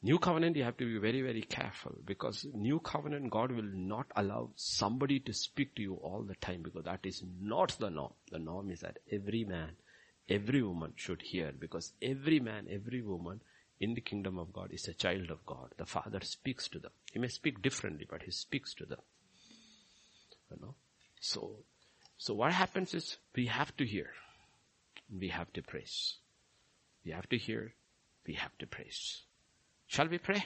[0.04, 4.06] New covenant, you have to be very, very careful because new covenant, God will not
[4.16, 8.12] allow somebody to speak to you all the time because that is not the norm.
[8.32, 9.76] The norm is that every man,
[10.28, 13.42] every woman should hear because every man, every woman
[13.82, 15.74] in the kingdom of God is a child of God.
[15.76, 16.92] The Father speaks to them.
[17.12, 19.00] He may speak differently, but He speaks to them.
[20.50, 20.74] You know?
[21.20, 21.56] So,
[22.16, 24.10] so what happens is we have to hear.
[25.12, 26.18] We have to praise.
[27.04, 27.74] We have to hear.
[28.24, 29.22] We have to praise.
[29.88, 30.44] Shall we pray?